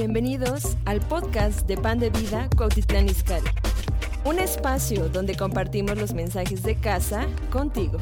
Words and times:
Bienvenidos 0.00 0.76
al 0.84 1.00
podcast 1.00 1.66
de 1.66 1.76
Pan 1.76 1.98
de 1.98 2.10
Vida 2.10 2.48
Cuautitlán 2.56 3.08
Izcalli. 3.08 3.48
Un 4.24 4.38
espacio 4.38 5.08
donde 5.08 5.34
compartimos 5.36 5.98
los 5.98 6.14
mensajes 6.14 6.62
de 6.62 6.76
casa 6.76 7.26
contigo. 7.50 7.98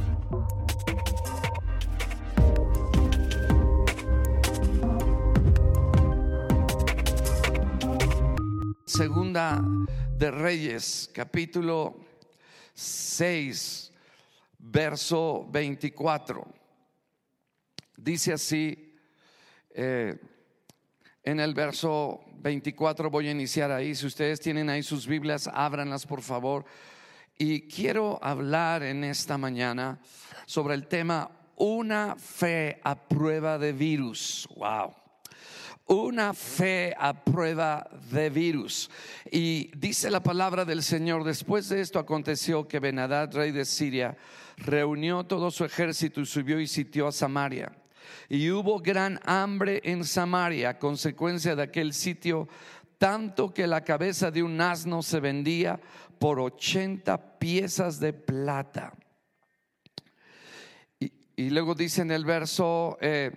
Segunda 8.84 9.64
de 10.18 10.30
Reyes, 10.30 11.08
capítulo 11.14 11.96
6, 12.74 13.90
verso 14.58 15.48
24. 15.50 16.46
Dice 17.96 18.34
así, 18.34 18.98
eh, 19.70 20.35
en 21.26 21.40
el 21.40 21.54
verso 21.54 22.20
24 22.38 23.10
voy 23.10 23.26
a 23.26 23.32
iniciar 23.32 23.72
ahí. 23.72 23.94
Si 23.96 24.06
ustedes 24.06 24.40
tienen 24.40 24.70
ahí 24.70 24.82
sus 24.84 25.08
Biblias, 25.08 25.50
ábranlas 25.52 26.06
por 26.06 26.22
favor. 26.22 26.64
Y 27.36 27.62
quiero 27.62 28.18
hablar 28.22 28.84
en 28.84 29.02
esta 29.02 29.36
mañana 29.36 29.98
sobre 30.46 30.74
el 30.74 30.86
tema 30.86 31.28
una 31.56 32.14
fe 32.16 32.80
a 32.84 32.94
prueba 32.94 33.58
de 33.58 33.72
virus. 33.72 34.48
Wow 34.56 34.94
una 35.88 36.34
fe 36.34 36.94
a 36.98 37.24
prueba 37.24 37.88
de 38.10 38.28
virus. 38.28 38.90
Y 39.30 39.70
dice 39.76 40.10
la 40.10 40.20
palabra 40.20 40.64
del 40.64 40.82
Señor, 40.82 41.22
después 41.22 41.68
de 41.68 41.80
esto 41.80 42.00
aconteció 42.00 42.66
que 42.66 42.80
Benadad, 42.80 43.32
rey 43.32 43.52
de 43.52 43.64
Siria, 43.64 44.16
reunió 44.56 45.24
todo 45.24 45.50
su 45.52 45.64
ejército 45.64 46.20
y 46.20 46.26
subió 46.26 46.58
y 46.58 46.66
sitió 46.66 47.06
a 47.06 47.12
Samaria. 47.12 47.70
Y 48.28 48.50
hubo 48.50 48.80
gran 48.80 49.20
hambre 49.24 49.80
en 49.84 50.04
Samaria 50.04 50.70
a 50.70 50.78
consecuencia 50.78 51.56
de 51.56 51.62
aquel 51.62 51.92
sitio, 51.92 52.48
tanto 52.98 53.52
que 53.52 53.66
la 53.66 53.84
cabeza 53.84 54.30
de 54.30 54.42
un 54.42 54.60
asno 54.60 55.02
se 55.02 55.20
vendía 55.20 55.80
por 56.18 56.40
80 56.40 57.38
piezas 57.38 58.00
de 58.00 58.12
plata. 58.12 58.92
Y, 60.98 61.50
luego 61.50 61.74
dice 61.74 62.02
en 62.02 62.10
el 62.10 62.24
verso... 62.24 62.96
Eh, 63.00 63.30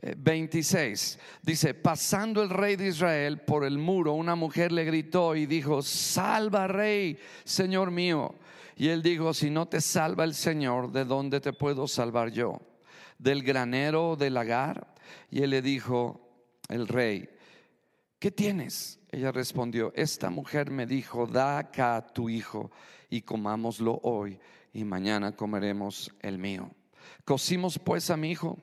26. 0.00 1.14
Eh, 1.16 1.18
dice, 1.42 1.74
pasando 1.74 2.42
el 2.42 2.50
rey 2.50 2.76
de 2.76 2.88
Israel 2.88 3.40
por 3.40 3.64
el 3.64 3.78
muro, 3.78 4.12
una 4.12 4.36
mujer 4.36 4.72
le 4.72 4.84
gritó 4.84 5.34
y 5.34 5.46
dijo, 5.46 5.82
salva 5.82 6.68
rey, 6.68 7.18
Señor 7.44 7.90
mío. 7.90 8.34
Y 8.76 8.88
él 8.88 9.02
dijo, 9.02 9.34
si 9.34 9.50
no 9.50 9.66
te 9.66 9.80
salva 9.80 10.24
el 10.24 10.34
Señor, 10.34 10.92
¿de 10.92 11.04
dónde 11.04 11.40
te 11.40 11.52
puedo 11.52 11.88
salvar 11.88 12.30
yo? 12.30 12.60
¿Del 13.18 13.42
granero 13.42 14.16
del 14.16 14.34
lagar? 14.34 14.94
Y 15.30 15.42
él 15.42 15.50
le 15.50 15.62
dijo, 15.62 16.20
el 16.68 16.86
rey, 16.86 17.28
¿qué 18.18 18.30
tienes? 18.30 19.00
Ella 19.10 19.32
respondió, 19.32 19.92
esta 19.94 20.30
mujer 20.30 20.70
me 20.70 20.86
dijo, 20.86 21.26
da 21.26 21.58
acá 21.58 21.96
a 21.96 22.06
tu 22.06 22.28
hijo 22.28 22.70
y 23.10 23.22
comámoslo 23.22 24.00
hoy 24.02 24.38
y 24.72 24.84
mañana 24.84 25.34
comeremos 25.34 26.14
el 26.20 26.38
mío. 26.38 26.70
Cocimos 27.24 27.78
pues 27.78 28.10
a 28.10 28.16
mi 28.16 28.30
hijo 28.30 28.58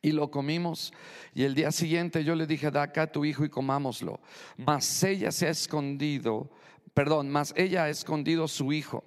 y 0.00 0.12
lo 0.12 0.30
comimos. 0.30 0.92
Y 1.34 1.42
el 1.42 1.54
día 1.54 1.72
siguiente 1.72 2.24
yo 2.24 2.34
le 2.34 2.46
dije, 2.46 2.70
da 2.70 2.82
acá 2.82 3.02
a 3.02 3.12
tu 3.12 3.24
hijo 3.24 3.44
y 3.44 3.48
comámoslo. 3.48 4.20
Mas 4.56 5.02
ella 5.02 5.32
se 5.32 5.46
ha 5.46 5.50
escondido, 5.50 6.50
perdón, 6.94 7.28
mas 7.28 7.52
ella 7.56 7.84
ha 7.84 7.90
escondido 7.90 8.48
su 8.48 8.72
hijo. 8.72 9.04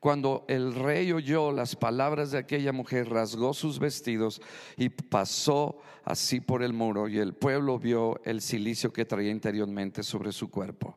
Cuando 0.00 0.44
el 0.48 0.74
rey 0.74 1.12
oyó 1.12 1.52
las 1.52 1.76
palabras 1.76 2.30
de 2.30 2.38
aquella 2.38 2.72
mujer, 2.72 3.08
rasgó 3.08 3.54
sus 3.54 3.78
vestidos 3.78 4.40
y 4.76 4.88
pasó 4.88 5.78
así 6.04 6.40
por 6.40 6.62
el 6.62 6.72
muro. 6.72 7.08
Y 7.08 7.18
el 7.18 7.34
pueblo 7.34 7.78
vio 7.78 8.20
el 8.24 8.40
silicio 8.40 8.92
que 8.92 9.04
traía 9.04 9.30
interiormente 9.30 10.02
sobre 10.02 10.32
su 10.32 10.50
cuerpo. 10.50 10.96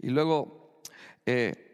Y 0.00 0.10
luego 0.10 0.80
eh, 1.26 1.64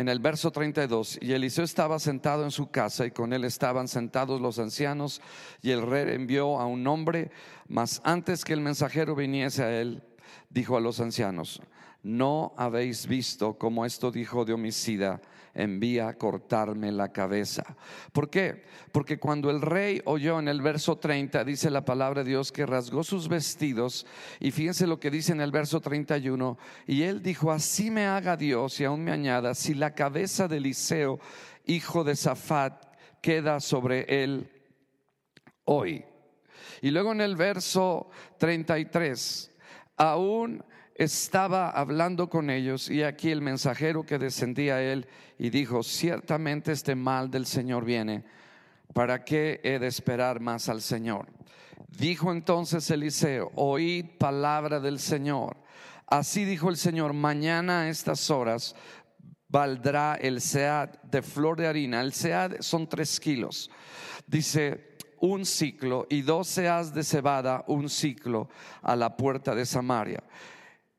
en 0.00 0.08
el 0.08 0.18
verso 0.18 0.50
32, 0.50 1.18
y 1.20 1.32
Eliseo 1.32 1.62
estaba 1.62 1.98
sentado 1.98 2.44
en 2.44 2.50
su 2.50 2.70
casa 2.70 3.04
y 3.04 3.10
con 3.10 3.34
él 3.34 3.44
estaban 3.44 3.86
sentados 3.86 4.40
los 4.40 4.58
ancianos 4.58 5.20
y 5.60 5.72
el 5.72 5.82
rey 5.82 6.14
envió 6.14 6.58
a 6.58 6.64
un 6.64 6.86
hombre, 6.86 7.30
mas 7.68 8.00
antes 8.02 8.44
que 8.44 8.54
el 8.54 8.62
mensajero 8.62 9.14
viniese 9.14 9.62
a 9.62 9.78
él, 9.78 10.02
dijo 10.48 10.78
a 10.78 10.80
los 10.80 11.00
ancianos, 11.00 11.60
no 12.02 12.54
habéis 12.56 13.06
visto 13.06 13.58
como 13.58 13.84
esto 13.84 14.10
dijo 14.10 14.46
de 14.46 14.54
homicida 14.54 15.20
envía 15.62 16.08
a 16.08 16.14
cortarme 16.14 16.92
la 16.92 17.12
cabeza. 17.12 17.76
¿Por 18.12 18.30
qué? 18.30 18.64
Porque 18.92 19.18
cuando 19.18 19.50
el 19.50 19.60
rey 19.60 20.00
oyó 20.04 20.38
en 20.38 20.48
el 20.48 20.62
verso 20.62 20.98
30, 20.98 21.44
dice 21.44 21.70
la 21.70 21.84
palabra 21.84 22.22
de 22.22 22.30
Dios 22.30 22.52
que 22.52 22.66
rasgó 22.66 23.04
sus 23.04 23.28
vestidos, 23.28 24.06
y 24.38 24.50
fíjense 24.50 24.86
lo 24.86 25.00
que 25.00 25.10
dice 25.10 25.32
en 25.32 25.40
el 25.40 25.50
verso 25.50 25.80
31, 25.80 26.58
y 26.86 27.02
él 27.02 27.22
dijo, 27.22 27.52
así 27.52 27.90
me 27.90 28.06
haga 28.06 28.36
Dios 28.36 28.80
y 28.80 28.84
aún 28.84 29.04
me 29.04 29.12
añada, 29.12 29.54
si 29.54 29.74
la 29.74 29.94
cabeza 29.94 30.48
de 30.48 30.56
Eliseo, 30.58 31.20
hijo 31.66 32.04
de 32.04 32.16
Safat, 32.16 32.86
queda 33.20 33.60
sobre 33.60 34.22
él 34.22 34.50
hoy. 35.64 36.04
Y 36.82 36.90
luego 36.90 37.12
en 37.12 37.20
el 37.20 37.36
verso 37.36 38.10
33, 38.38 39.52
aún 39.96 40.64
estaba 41.00 41.70
hablando 41.70 42.28
con 42.28 42.50
ellos 42.50 42.90
y 42.90 43.02
aquí 43.02 43.30
el 43.30 43.40
mensajero 43.40 44.04
que 44.04 44.18
descendía 44.18 44.74
a 44.74 44.82
él 44.82 45.06
y 45.38 45.48
dijo, 45.48 45.82
ciertamente 45.82 46.72
este 46.72 46.94
mal 46.94 47.30
del 47.30 47.46
Señor 47.46 47.86
viene, 47.86 48.22
¿para 48.92 49.24
qué 49.24 49.62
he 49.64 49.78
de 49.78 49.86
esperar 49.86 50.40
más 50.40 50.68
al 50.68 50.82
Señor? 50.82 51.26
Dijo 51.88 52.30
entonces 52.30 52.90
Eliseo, 52.90 53.50
oíd 53.54 54.18
palabra 54.18 54.78
del 54.78 54.98
Señor. 54.98 55.56
Así 56.06 56.44
dijo 56.44 56.68
el 56.68 56.76
Señor, 56.76 57.14
mañana 57.14 57.80
a 57.80 57.88
estas 57.88 58.28
horas 58.28 58.76
valdrá 59.48 60.16
el 60.16 60.42
sead 60.42 60.90
de 61.04 61.22
flor 61.22 61.56
de 61.56 61.66
harina. 61.66 62.02
El 62.02 62.12
sead 62.12 62.56
son 62.60 62.86
tres 62.86 63.18
kilos. 63.18 63.70
Dice, 64.26 64.98
un 65.18 65.46
ciclo 65.46 66.06
y 66.10 66.20
dos 66.20 66.46
seas 66.46 66.92
de 66.92 67.04
cebada, 67.04 67.64
un 67.68 67.88
ciclo 67.88 68.50
a 68.82 68.94
la 68.96 69.16
puerta 69.16 69.54
de 69.54 69.64
Samaria. 69.64 70.22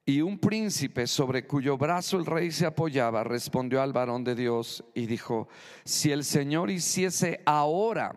Y 0.06 0.22
un 0.22 0.40
príncipe 0.40 1.06
sobre 1.06 1.46
cuyo 1.46 1.78
brazo 1.78 2.18
el 2.18 2.26
rey 2.26 2.52
se 2.52 2.66
apoyaba 2.66 3.24
respondió 3.24 3.82
al 3.82 3.94
varón 3.94 4.24
de 4.24 4.36
Dios 4.36 4.84
y 4.96 5.06
dijo, 5.06 5.48
si 5.84 6.12
el 6.12 6.24
Señor 6.24 6.72
hiciese 6.72 7.42
ahora 7.46 8.16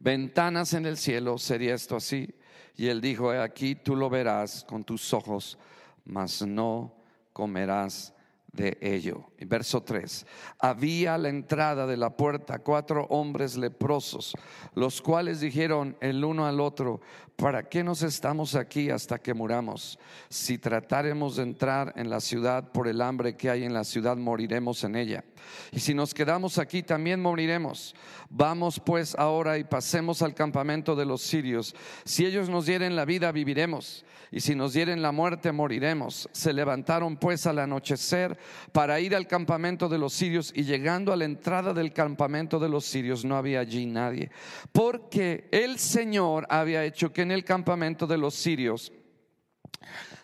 ventanas 0.00 0.74
en 0.74 0.86
el 0.86 0.96
cielo, 0.96 1.38
sería 1.38 1.74
esto 1.74 1.96
así. 1.96 2.34
Y 2.76 2.88
él 2.88 3.00
dijo, 3.00 3.30
aquí 3.30 3.76
tú 3.76 3.94
lo 3.94 4.10
verás 4.10 4.64
con 4.64 4.82
tus 4.82 5.12
ojos, 5.14 5.56
mas 6.04 6.42
no 6.42 6.94
comerás 7.32 8.12
de 8.52 8.78
ello. 8.80 9.30
Verso 9.38 9.82
3. 9.82 10.26
Había 10.58 11.14
a 11.14 11.18
la 11.18 11.28
entrada 11.28 11.86
de 11.86 11.96
la 11.96 12.16
puerta 12.16 12.58
cuatro 12.58 13.06
hombres 13.10 13.56
leprosos, 13.56 14.34
los 14.74 15.00
cuales 15.00 15.40
dijeron 15.40 15.96
el 16.00 16.24
uno 16.24 16.46
al 16.46 16.60
otro, 16.60 17.00
¿para 17.36 17.68
qué 17.68 17.82
nos 17.82 18.02
estamos 18.02 18.54
aquí 18.54 18.90
hasta 18.90 19.18
que 19.18 19.34
muramos? 19.34 19.98
Si 20.28 20.58
tratáremos 20.58 21.36
de 21.36 21.44
entrar 21.44 21.92
en 21.96 22.10
la 22.10 22.20
ciudad 22.20 22.70
por 22.72 22.86
el 22.88 23.00
hambre 23.00 23.36
que 23.36 23.50
hay 23.50 23.64
en 23.64 23.72
la 23.72 23.84
ciudad, 23.84 24.16
moriremos 24.16 24.84
en 24.84 24.96
ella. 24.96 25.24
Y 25.72 25.80
si 25.80 25.94
nos 25.94 26.12
quedamos 26.12 26.58
aquí, 26.58 26.82
también 26.82 27.20
moriremos. 27.20 27.94
Vamos 28.28 28.80
pues 28.80 29.14
ahora 29.18 29.58
y 29.58 29.64
pasemos 29.64 30.22
al 30.22 30.34
campamento 30.34 30.94
de 30.94 31.06
los 31.06 31.22
sirios. 31.22 31.74
Si 32.04 32.26
ellos 32.26 32.48
nos 32.48 32.66
dieren 32.66 32.94
la 32.94 33.04
vida, 33.04 33.32
viviremos. 33.32 34.04
Y 34.32 34.40
si 34.40 34.54
nos 34.54 34.74
dieren 34.74 35.02
la 35.02 35.10
muerte, 35.10 35.50
moriremos. 35.50 36.28
Se 36.32 36.52
levantaron 36.52 37.16
pues 37.16 37.46
al 37.46 37.58
anochecer 37.58 38.38
para 38.72 39.00
ir 39.00 39.14
al 39.14 39.26
campamento 39.26 39.88
de 39.88 39.98
los 39.98 40.12
sirios 40.12 40.52
y 40.54 40.64
llegando 40.64 41.12
a 41.12 41.16
la 41.16 41.24
entrada 41.24 41.72
del 41.72 41.92
campamento 41.92 42.58
de 42.58 42.68
los 42.68 42.84
sirios 42.84 43.24
no 43.24 43.36
había 43.36 43.60
allí 43.60 43.86
nadie. 43.86 44.30
Porque 44.72 45.48
el 45.50 45.78
Señor 45.78 46.46
había 46.48 46.84
hecho 46.84 47.12
que 47.12 47.22
en 47.22 47.30
el 47.30 47.44
campamento 47.44 48.06
de 48.06 48.18
los 48.18 48.34
sirios 48.34 48.92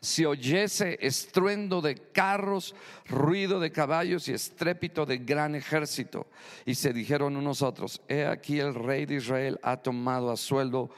si 0.00 0.24
oyese 0.24 0.98
estruendo 1.00 1.80
de 1.80 1.96
carros, 1.96 2.74
ruido 3.06 3.58
de 3.58 3.72
caballos 3.72 4.28
y 4.28 4.32
estrépito 4.32 5.04
de 5.06 5.19
gran 5.19 5.54
ejército. 5.54 6.26
Y 6.64 6.74
se 6.74 6.92
dijeron 6.92 7.36
unos 7.36 7.62
otros, 7.62 8.00
he 8.08 8.24
aquí 8.24 8.60
el 8.60 8.74
rey 8.74 9.06
de 9.06 9.16
Israel 9.16 9.58
ha 9.62 9.78
tomado 9.78 10.30
a 10.30 10.36
sueldo 10.36 10.90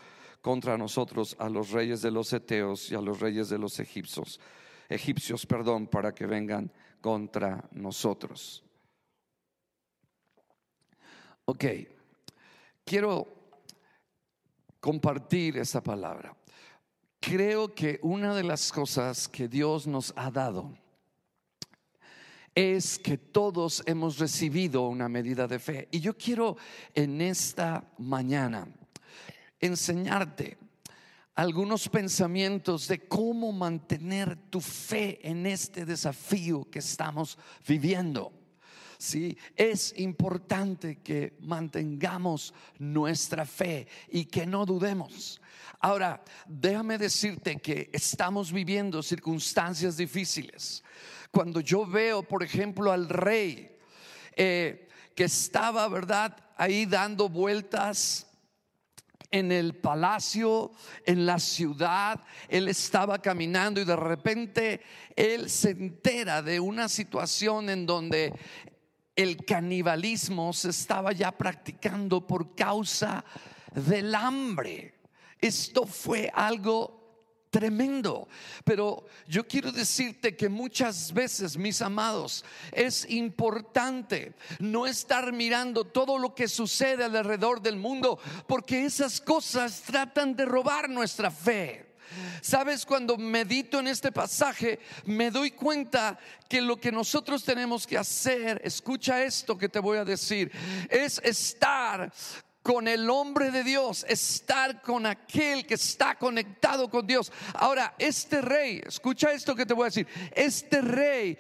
contra 0.43 0.77
nosotros 0.77 1.37
a 1.39 1.49
los 1.49 1.71
reyes 1.71 2.03
de 2.03 2.11
los 2.11 2.33
eteos 2.33 2.91
y 2.91 2.95
a 2.95 3.01
los 3.01 3.21
reyes 3.21 3.49
de 3.49 3.59
los 3.59 3.81
egipcios, 3.81 4.41
egipcios, 4.89 5.47
perdón, 5.47 5.87
para 5.87 6.15
que 6.15 6.27
vengan 6.27 6.71
contra 7.01 7.69
nosotros. 7.73 8.65
Ok, 11.45 11.65
quiero 12.85 13.27
compartir 14.81 15.59
esa 15.59 15.83
palabra 15.83 16.39
creo 17.21 17.75
que 17.75 17.99
una 18.03 18.35
de 18.35 18.43
las 18.43 18.73
cosas 18.73 19.29
que 19.29 19.49
Dios 19.49 19.87
nos 19.87 20.13
ha 20.17 20.31
dado 20.31 20.77
es 22.55 22.99
que 22.99 23.19
todos 23.19 23.83
hemos 23.87 24.19
recibido 24.19 24.89
una 24.89 25.09
medida 25.09 25.47
de 25.47 25.59
fe. 25.59 25.89
Y 25.91 26.01
yo 26.01 26.17
quiero 26.17 26.57
en 26.95 27.21
esta 27.21 27.85
mañana 27.99 28.67
enseñarte 29.61 30.59
algunos 31.39 31.89
pensamientos 31.89 32.89
de 32.89 33.07
cómo 33.07 33.53
mantener 33.53 34.37
tu 34.51 34.61
fe 34.61 35.21
en 35.23 35.47
este 35.47 35.87
desafío 35.87 36.69
que 36.69 36.81
estamos 36.81 37.39
viviendo. 37.65 38.33
Sí, 38.99 39.39
es 39.55 39.95
importante 39.99 40.97
que 40.97 41.37
mantengamos 41.39 42.53
nuestra 42.81 43.47
fe 43.47 43.87
y 44.09 44.25
que 44.25 44.47
no 44.47 44.67
dudemos. 44.67 45.41
Ahora, 45.79 46.25
déjame 46.45 46.99
decirte 46.99 47.61
que 47.61 47.89
estamos 47.93 48.53
viviendo 48.53 49.01
circunstancias 49.01 49.97
difíciles. 49.97 50.83
Cuando 51.31 51.61
yo 51.61 51.87
veo, 51.87 52.25
por 52.25 52.43
ejemplo, 52.43 52.91
al 52.91 53.09
rey 53.09 53.79
eh, 54.35 54.89
que 55.15 55.23
estaba, 55.23 55.87
¿verdad?, 55.87 56.37
ahí 56.57 56.85
dando 56.85 57.29
vueltas 57.29 58.28
en 59.31 59.53
el 59.53 59.75
palacio, 59.75 60.71
en 61.05 61.27
la 61.27 61.39
ciudad, 61.39 62.21
él 62.49 62.69
estaba 62.69 63.21
caminando 63.21 63.81
y 63.81 63.85
de 63.85 63.97
repente 63.97 64.81
él 65.15 65.51
se 65.51 65.71
entera 65.71 66.43
de 66.43 66.61
una 66.61 66.89
situación 66.89 67.69
en 67.69 67.87
donde 67.87 68.33
el 69.15 69.45
canibalismo 69.45 70.53
se 70.53 70.71
estaba 70.71 71.13
ya 71.13 71.33
practicando 71.33 72.27
por 72.27 72.55
causa 72.55 73.25
del 73.75 74.15
hambre. 74.15 74.95
Esto 75.41 75.87
fue 75.87 76.31
algo 76.33 76.98
tremendo. 77.51 78.29
Pero 78.65 79.07
yo 79.27 79.47
quiero 79.47 79.73
decirte 79.73 80.37
que 80.37 80.49
muchas 80.49 81.13
veces, 81.13 81.57
mis 81.57 81.83
amados, 81.83 82.45
es 82.73 83.09
importante 83.11 84.35
no 84.59 84.87
estar 84.87 85.33
mirando 85.33 85.85
todo 85.85 86.19
lo 86.19 86.35
que 86.35 86.49
sucede 86.49 87.05
alrededor 87.05 87.61
del 87.61 87.77
mundo, 87.77 88.19
porque 88.47 88.85
esas 88.85 89.21
cosas 89.21 89.83
tratan 89.83 90.35
de 90.37 90.45
robar 90.45 90.89
nuestra 90.89 91.31
fe. 91.31 91.89
Sabes, 92.41 92.87
cuando 92.87 93.17
medito 93.17 93.81
en 93.81 93.89
este 93.89 94.13
pasaje, 94.13 94.79
me 95.05 95.31
doy 95.31 95.51
cuenta 95.51 96.19
que 96.49 96.61
lo 96.61 96.79
que 96.79 96.91
nosotros 96.91 97.45
tenemos 97.45 97.87
que 97.87 97.99
hacer, 97.99 98.61
escucha 98.65 99.23
esto 99.23 99.59
que 99.59 99.69
te 99.69 99.79
voy 99.79 99.99
a 99.99 100.05
decir, 100.05 100.51
es 100.89 101.21
estar 101.23 102.11
con 102.69 102.87
el 102.87 103.09
hombre 103.09 103.51
de 103.51 103.65
Dios, 103.65 104.05
estar 104.11 104.83
con 104.83 105.07
aquel 105.07 105.67
que 105.67 105.73
está 105.73 106.17
conectado 106.17 106.91
con 106.91 107.07
Dios. 107.07 107.33
Ahora, 107.55 107.95
este 107.99 108.43
rey, 108.43 108.83
escucha 108.85 109.33
esto 109.33 109.55
que 109.55 109.65
te 109.65 109.73
voy 109.73 109.85
a 109.85 109.87
decir, 109.87 110.07
este 110.35 110.83
rey 110.83 111.39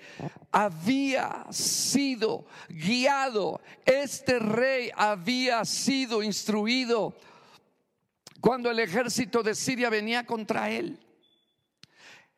había 0.50 1.44
sido 1.50 2.46
guiado, 2.70 3.60
este 3.84 4.38
rey 4.38 4.90
había 4.96 5.66
sido 5.66 6.22
instruido 6.22 7.14
cuando 8.40 8.70
el 8.70 8.78
ejército 8.78 9.42
de 9.42 9.54
Siria 9.54 9.90
venía 9.90 10.24
contra 10.24 10.70
él. 10.70 10.98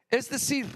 Es 0.08 0.28
decir, 0.31 0.66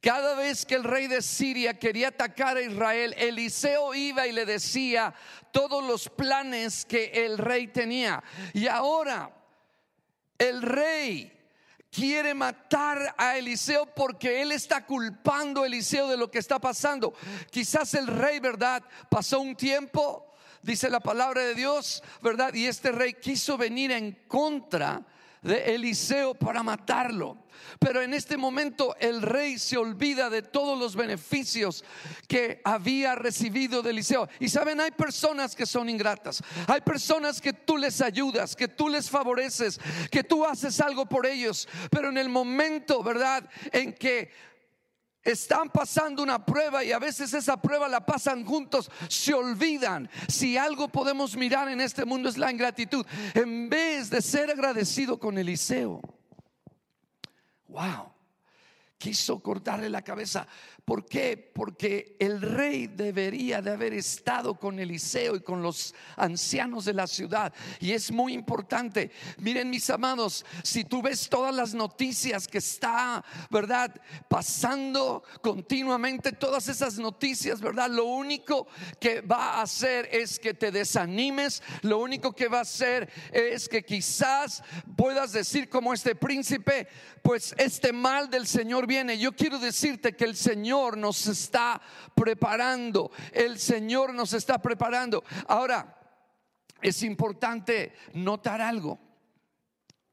cada 0.00 0.34
vez 0.34 0.64
que 0.64 0.76
el 0.76 0.84
rey 0.84 1.08
de 1.08 1.20
Siria 1.20 1.78
quería 1.78 2.08
atacar 2.08 2.56
a 2.56 2.62
Israel, 2.62 3.14
Eliseo 3.18 3.94
iba 3.94 4.26
y 4.26 4.32
le 4.32 4.46
decía 4.46 5.12
todos 5.52 5.84
los 5.84 6.08
planes 6.08 6.86
que 6.86 7.26
el 7.26 7.36
rey 7.36 7.66
tenía. 7.66 8.22
Y 8.54 8.66
ahora 8.66 9.30
el 10.38 10.62
rey 10.62 11.30
quiere 11.90 12.32
matar 12.32 13.14
a 13.18 13.36
Eliseo 13.36 13.86
porque 13.94 14.40
él 14.40 14.52
está 14.52 14.86
culpando 14.86 15.62
a 15.62 15.66
Eliseo 15.66 16.08
de 16.08 16.16
lo 16.16 16.30
que 16.30 16.38
está 16.38 16.58
pasando. 16.58 17.12
Quizás 17.50 17.92
el 17.94 18.06
rey, 18.06 18.38
¿verdad? 18.38 18.82
Pasó 19.10 19.40
un 19.40 19.54
tiempo, 19.54 20.32
dice 20.62 20.88
la 20.88 21.00
palabra 21.00 21.42
de 21.42 21.54
Dios, 21.54 22.02
¿verdad? 22.22 22.54
Y 22.54 22.66
este 22.66 22.90
rey 22.90 23.14
quiso 23.14 23.58
venir 23.58 23.92
en 23.92 24.12
contra 24.26 25.04
de 25.42 25.74
Eliseo 25.74 26.34
para 26.34 26.62
matarlo. 26.62 27.38
Pero 27.78 28.02
en 28.02 28.14
este 28.14 28.36
momento 28.36 28.94
el 29.00 29.22
rey 29.22 29.58
se 29.58 29.76
olvida 29.76 30.30
de 30.30 30.42
todos 30.42 30.78
los 30.78 30.96
beneficios 30.96 31.84
que 32.26 32.60
había 32.64 33.14
recibido 33.14 33.82
de 33.82 33.90
Eliseo. 33.90 34.28
Y 34.38 34.48
saben, 34.48 34.80
hay 34.80 34.90
personas 34.90 35.54
que 35.54 35.66
son 35.66 35.88
ingratas. 35.88 36.42
Hay 36.66 36.80
personas 36.80 37.40
que 37.40 37.52
tú 37.52 37.76
les 37.76 38.00
ayudas, 38.00 38.56
que 38.56 38.68
tú 38.68 38.88
les 38.88 39.08
favoreces, 39.08 39.80
que 40.10 40.24
tú 40.24 40.44
haces 40.44 40.80
algo 40.80 41.06
por 41.06 41.26
ellos. 41.26 41.68
Pero 41.90 42.08
en 42.08 42.18
el 42.18 42.28
momento, 42.28 43.02
¿verdad? 43.02 43.48
En 43.72 43.92
que 43.92 44.30
están 45.22 45.68
pasando 45.70 46.22
una 46.22 46.44
prueba 46.44 46.82
y 46.82 46.92
a 46.92 46.98
veces 46.98 47.32
esa 47.34 47.60
prueba 47.60 47.88
la 47.88 48.04
pasan 48.04 48.44
juntos, 48.44 48.90
se 49.08 49.34
olvidan. 49.34 50.08
Si 50.28 50.56
algo 50.56 50.88
podemos 50.88 51.36
mirar 51.36 51.68
en 51.68 51.80
este 51.80 52.04
mundo 52.04 52.28
es 52.28 52.38
la 52.38 52.50
ingratitud. 52.50 53.04
En 53.34 53.68
vez 53.68 54.10
de 54.10 54.22
ser 54.22 54.50
agradecido 54.50 55.18
con 55.18 55.36
Eliseo, 55.38 56.00
wow, 57.68 58.12
quiso 58.98 59.42
cortarle 59.42 59.88
la 59.88 60.02
cabeza. 60.02 60.46
¿Por 60.90 61.06
qué? 61.06 61.36
Porque 61.36 62.16
el 62.18 62.42
rey 62.42 62.88
debería 62.88 63.62
de 63.62 63.70
haber 63.70 63.94
estado 63.94 64.58
con 64.58 64.80
Eliseo 64.80 65.36
y 65.36 65.40
con 65.40 65.62
los 65.62 65.94
ancianos 66.16 66.84
de 66.84 66.94
la 66.94 67.06
ciudad. 67.06 67.54
Y 67.78 67.92
es 67.92 68.10
muy 68.10 68.32
importante. 68.32 69.12
Miren 69.38 69.70
mis 69.70 69.88
amados, 69.88 70.44
si 70.64 70.82
tú 70.82 71.00
ves 71.00 71.28
todas 71.28 71.54
las 71.54 71.74
noticias 71.74 72.48
que 72.48 72.58
está, 72.58 73.24
¿verdad? 73.50 74.00
Pasando 74.28 75.22
continuamente, 75.40 76.32
todas 76.32 76.66
esas 76.66 76.98
noticias, 76.98 77.60
¿verdad? 77.60 77.88
Lo 77.88 78.06
único 78.06 78.66
que 78.98 79.20
va 79.20 79.58
a 79.58 79.62
hacer 79.62 80.08
es 80.10 80.40
que 80.40 80.54
te 80.54 80.72
desanimes. 80.72 81.62
Lo 81.82 81.98
único 81.98 82.32
que 82.32 82.48
va 82.48 82.58
a 82.58 82.62
hacer 82.62 83.08
es 83.32 83.68
que 83.68 83.84
quizás 83.84 84.64
puedas 84.96 85.30
decir 85.30 85.68
como 85.68 85.94
este 85.94 86.16
príncipe, 86.16 86.88
pues 87.22 87.54
este 87.58 87.92
mal 87.92 88.28
del 88.28 88.48
Señor 88.48 88.88
viene. 88.88 89.16
Yo 89.16 89.36
quiero 89.36 89.60
decirte 89.60 90.16
que 90.16 90.24
el 90.24 90.34
Señor 90.34 90.79
nos 90.96 91.26
está 91.26 91.80
preparando. 92.14 93.10
El 93.32 93.58
Señor 93.58 94.14
nos 94.14 94.32
está 94.32 94.60
preparando. 94.60 95.22
Ahora, 95.48 95.96
es 96.80 97.02
importante 97.02 97.94
notar 98.14 98.60
algo. 98.60 98.98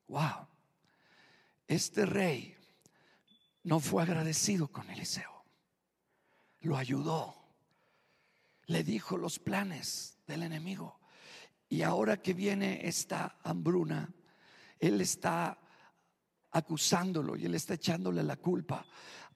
Wow. 0.07 0.47
Este 1.67 2.05
rey 2.05 2.55
no 3.63 3.79
fue 3.79 4.03
agradecido 4.03 4.67
con 4.69 4.89
Eliseo. 4.89 5.45
Lo 6.61 6.77
ayudó. 6.77 7.35
Le 8.65 8.83
dijo 8.83 9.17
los 9.17 9.39
planes 9.39 10.17
del 10.27 10.43
enemigo. 10.43 10.99
Y 11.69 11.81
ahora 11.81 12.21
que 12.21 12.33
viene 12.33 12.87
esta 12.87 13.37
hambruna, 13.43 14.09
él 14.79 15.01
está 15.01 15.57
acusándolo 16.51 17.35
y 17.35 17.45
él 17.45 17.55
está 17.55 17.75
echándole 17.75 18.23
la 18.23 18.37
culpa. 18.37 18.85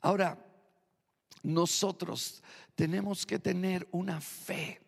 Ahora, 0.01 0.37
nosotros 1.43 2.43
tenemos 2.75 3.25
que 3.25 3.39
tener 3.39 3.87
una 3.91 4.21
fe 4.21 4.81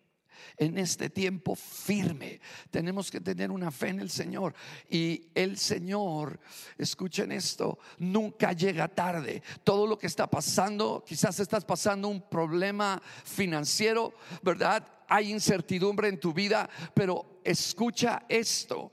en 0.56 0.78
este 0.78 1.10
tiempo 1.10 1.54
firme. 1.54 2.40
Tenemos 2.70 3.10
que 3.10 3.20
tener 3.20 3.50
una 3.50 3.70
fe 3.70 3.88
en 3.88 4.00
el 4.00 4.10
Señor. 4.10 4.54
Y 4.88 5.28
el 5.34 5.58
Señor, 5.58 6.38
escuchen 6.78 7.32
esto, 7.32 7.78
nunca 7.98 8.52
llega 8.52 8.88
tarde. 8.88 9.42
Todo 9.62 9.86
lo 9.86 9.98
que 9.98 10.06
está 10.06 10.28
pasando, 10.28 11.04
quizás 11.06 11.40
estás 11.40 11.64
pasando 11.64 12.08
un 12.08 12.28
problema 12.28 13.00
financiero, 13.24 14.14
¿verdad? 14.42 14.86
Hay 15.08 15.30
incertidumbre 15.30 16.08
en 16.08 16.18
tu 16.18 16.32
vida, 16.32 16.68
pero 16.94 17.34
escucha 17.44 18.24
esto. 18.28 18.90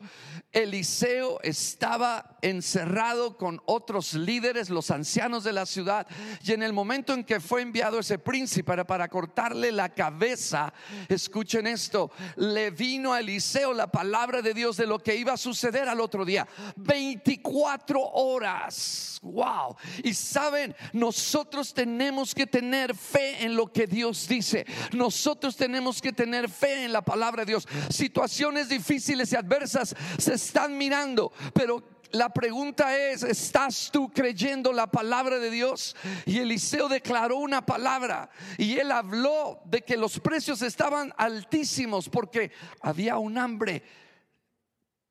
Eliseo 0.52 1.40
estaba 1.44 2.38
encerrado 2.42 3.38
con 3.38 3.62
otros 3.66 4.14
líderes, 4.14 4.70
los 4.70 4.92
ancianos 4.92 5.46
de 5.46 5.54
la 5.54 5.66
ciudad, 5.66 6.08
y 6.44 6.52
en 6.52 6.62
el 6.62 6.74
momento 6.74 7.14
en 7.14 7.24
que 7.24 7.40
fue 7.40 7.62
enviado 7.62 8.00
ese 8.00 8.20
príncipe 8.20 8.66
para, 8.66 8.86
para, 8.86 9.08
cortarle 9.08 9.72
la 9.72 9.90
cabeza, 9.90 10.74
escuchen 11.08 11.68
esto, 11.68 12.12
le 12.36 12.72
vino 12.72 13.14
a 13.14 13.22
Eliseo 13.22 13.74
la 13.74 13.88
palabra 13.88 14.42
de 14.42 14.54
Dios 14.54 14.76
de 14.76 14.88
lo 14.88 15.00
que 15.00 15.16
iba 15.16 15.34
a 15.34 15.38
suceder 15.38 15.88
al 15.88 16.02
otro 16.02 16.26
día. 16.26 16.46
24 16.76 18.02
horas, 18.02 19.20
wow. 19.22 19.78
Y 20.04 20.14
saben, 20.14 20.76
nosotros 20.92 21.74
tenemos 21.74 22.36
que 22.36 22.46
tener 22.46 22.94
fe 22.94 23.46
en 23.46 23.56
lo 23.56 23.72
que 23.72 23.88
Dios 23.88 24.28
dice, 24.28 24.66
nosotros 24.92 25.56
tenemos 25.56 26.01
que 26.02 26.12
tener 26.12 26.50
fe 26.50 26.86
en 26.86 26.94
la 26.94 27.02
palabra 27.02 27.46
de 27.46 27.52
Dios. 27.52 27.68
Situaciones 27.90 28.70
difíciles 28.70 29.32
y 29.32 29.36
adversas 29.36 29.96
se 30.18 30.34
están 30.34 30.78
mirando, 30.78 31.32
pero 31.54 31.84
la 32.12 32.30
pregunta 32.30 32.98
es, 32.98 33.24
¿estás 33.24 33.90
tú 33.92 34.12
creyendo 34.12 34.74
la 34.74 34.88
palabra 34.88 35.40
de 35.40 35.50
Dios? 35.50 35.96
Y 36.26 36.40
Eliseo 36.40 36.90
declaró 36.90 37.38
una 37.38 37.66
palabra 37.66 38.30
y 38.58 38.78
él 38.78 38.92
habló 38.92 39.62
de 39.66 39.82
que 39.82 39.98
los 39.98 40.20
precios 40.20 40.62
estaban 40.62 41.14
altísimos 41.18 42.10
porque 42.10 42.52
había 42.82 43.18
un 43.18 43.38
hambre 43.38 43.84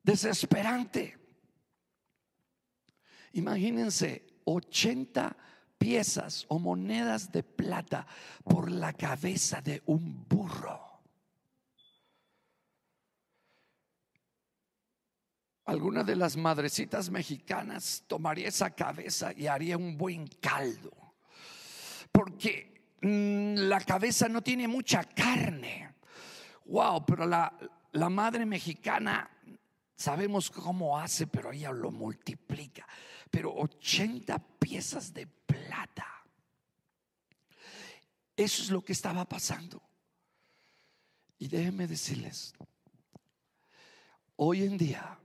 desesperante. 0.03 1.17
Imagínense 3.33 4.25
80 4.43 5.35
piezas 5.81 6.45
o 6.47 6.59
monedas 6.59 7.31
de 7.31 7.41
plata 7.41 8.05
por 8.43 8.69
la 8.69 8.93
cabeza 8.93 9.61
de 9.61 9.81
un 9.87 10.27
burro. 10.29 10.91
alguna 15.71 16.03
de 16.03 16.17
las 16.17 16.35
madrecitas 16.35 17.09
mexicanas 17.09 18.03
tomaría 18.05 18.49
esa 18.49 18.71
cabeza 18.71 19.31
y 19.33 19.47
haría 19.47 19.77
un 19.77 19.97
buen 19.97 20.27
caldo. 20.27 20.91
Porque 22.11 22.97
mm, 23.01 23.55
la 23.69 23.79
cabeza 23.79 24.27
no 24.27 24.41
tiene 24.41 24.67
mucha 24.67 25.03
carne. 25.05 25.95
Wow, 26.65 27.05
pero 27.05 27.25
la, 27.25 27.53
la 27.93 28.09
madre 28.09 28.45
mexicana 28.45 29.29
sabemos 29.95 30.51
cómo 30.51 30.99
hace, 30.99 31.27
pero 31.27 31.53
ella 31.53 31.71
lo 31.71 31.89
multiplica. 31.89 32.85
Pero 33.29 33.53
80 33.53 34.50
piezas 34.61 35.13
de 35.13 35.25
plata. 35.25 36.07
Eso 38.37 38.63
es 38.63 38.69
lo 38.69 38.85
que 38.85 38.93
estaba 38.93 39.25
pasando. 39.25 39.81
Y 41.37 41.47
déjenme 41.47 41.87
decirles, 41.87 42.53
hoy 44.35 44.63
en 44.63 44.77
día 44.77 45.19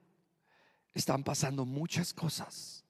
están 0.94 1.22
pasando 1.22 1.66
muchas 1.66 2.14
cosas. 2.14 2.84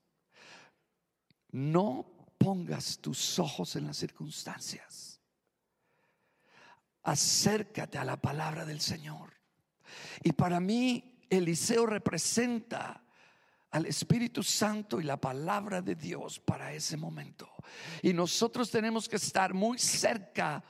No 1.51 2.07
pongas 2.39 2.99
tus 2.99 3.39
ojos 3.39 3.75
en 3.77 3.89
las 3.89 3.97
circunstancias. 3.97 5.21
Acércate 7.03 7.99
a 7.99 8.05
la 8.05 8.17
palabra 8.17 8.65
del 8.65 8.81
Señor. 8.81 9.33
Y 10.23 10.33
para 10.33 10.61
mí, 10.61 11.19
Eliseo 11.29 11.87
representa 11.87 13.06
al 13.71 13.87
Espíritu 13.87 14.43
Santo 14.43 15.01
y 15.01 15.05
la 15.05 15.21
palabra 15.21 15.83
de 15.83 15.95
Dios 15.95 16.39
para 16.39 16.73
ese 16.73 16.97
momento. 16.97 17.49
Y 18.03 18.13
nosotros 18.13 18.71
tenemos 18.71 19.09
que 19.09 19.17
estar 19.17 19.53
muy 19.53 19.79
cerca 19.79 20.65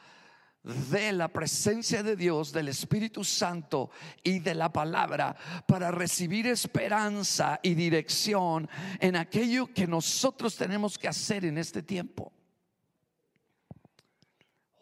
de 0.66 1.12
la 1.12 1.28
presencia 1.28 2.02
de 2.02 2.16
Dios, 2.16 2.52
del 2.52 2.68
Espíritu 2.68 3.22
Santo 3.22 3.90
y 4.24 4.40
de 4.40 4.54
la 4.54 4.72
palabra 4.72 5.36
para 5.66 5.92
recibir 5.92 6.48
esperanza 6.48 7.60
y 7.62 7.74
dirección 7.74 8.68
en 8.98 9.14
aquello 9.14 9.72
que 9.72 9.86
nosotros 9.86 10.56
tenemos 10.56 10.98
que 10.98 11.06
hacer 11.06 11.44
en 11.44 11.58
este 11.58 11.82
tiempo. 11.82 12.32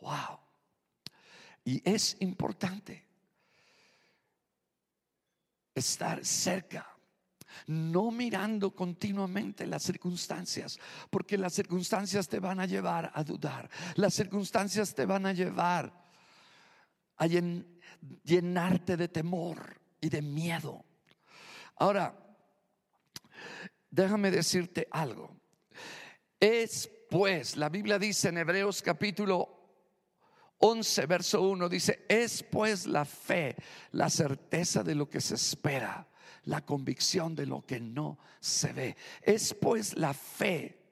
Wow. 0.01 0.41
Y 1.67 1.83
es 1.89 2.17
importante 2.21 3.05
estar 5.75 6.25
cerca 6.25 6.94
no 7.67 8.11
mirando 8.11 8.75
continuamente 8.75 9.67
las 9.67 9.83
circunstancias, 9.83 10.79
porque 11.11 11.39
las 11.39 11.55
circunstancias 11.55 12.29
te 12.29 12.41
van 12.41 12.61
a 12.61 12.67
llevar 12.67 13.11
a 13.15 13.25
dudar, 13.25 13.69
las 13.97 14.15
circunstancias 14.15 14.95
te 14.95 15.07
van 15.07 15.27
a 15.27 15.33
llevar 15.33 15.93
a 17.17 17.27
llenarte 17.27 18.97
de 18.97 19.09
temor 19.09 19.81
y 20.01 20.09
de 20.09 20.21
miedo. 20.21 20.85
Ahora, 21.77 22.15
déjame 23.91 24.31
decirte 24.31 24.89
algo. 24.91 25.35
Es 26.39 26.91
pues, 27.09 27.57
la 27.57 27.69
Biblia 27.69 27.99
dice 27.99 28.29
en 28.29 28.39
Hebreos 28.39 28.83
capítulo 28.83 29.55
11, 30.59 31.07
verso 31.07 31.43
1, 31.43 31.69
dice, 31.69 32.05
es 32.09 32.43
pues 32.43 32.87
la 32.87 33.05
fe, 33.05 33.55
la 33.93 34.09
certeza 34.11 34.83
de 34.83 34.95
lo 34.95 35.09
que 35.09 35.21
se 35.21 35.35
espera 35.35 36.09
la 36.45 36.65
convicción 36.65 37.35
de 37.35 37.47
lo 37.47 37.65
que 37.65 37.81
no 37.81 38.19
se 38.41 38.73
ve. 38.73 38.97
Es 39.23 39.55
pues 39.55 39.97
la 39.97 40.15
fe 40.15 40.85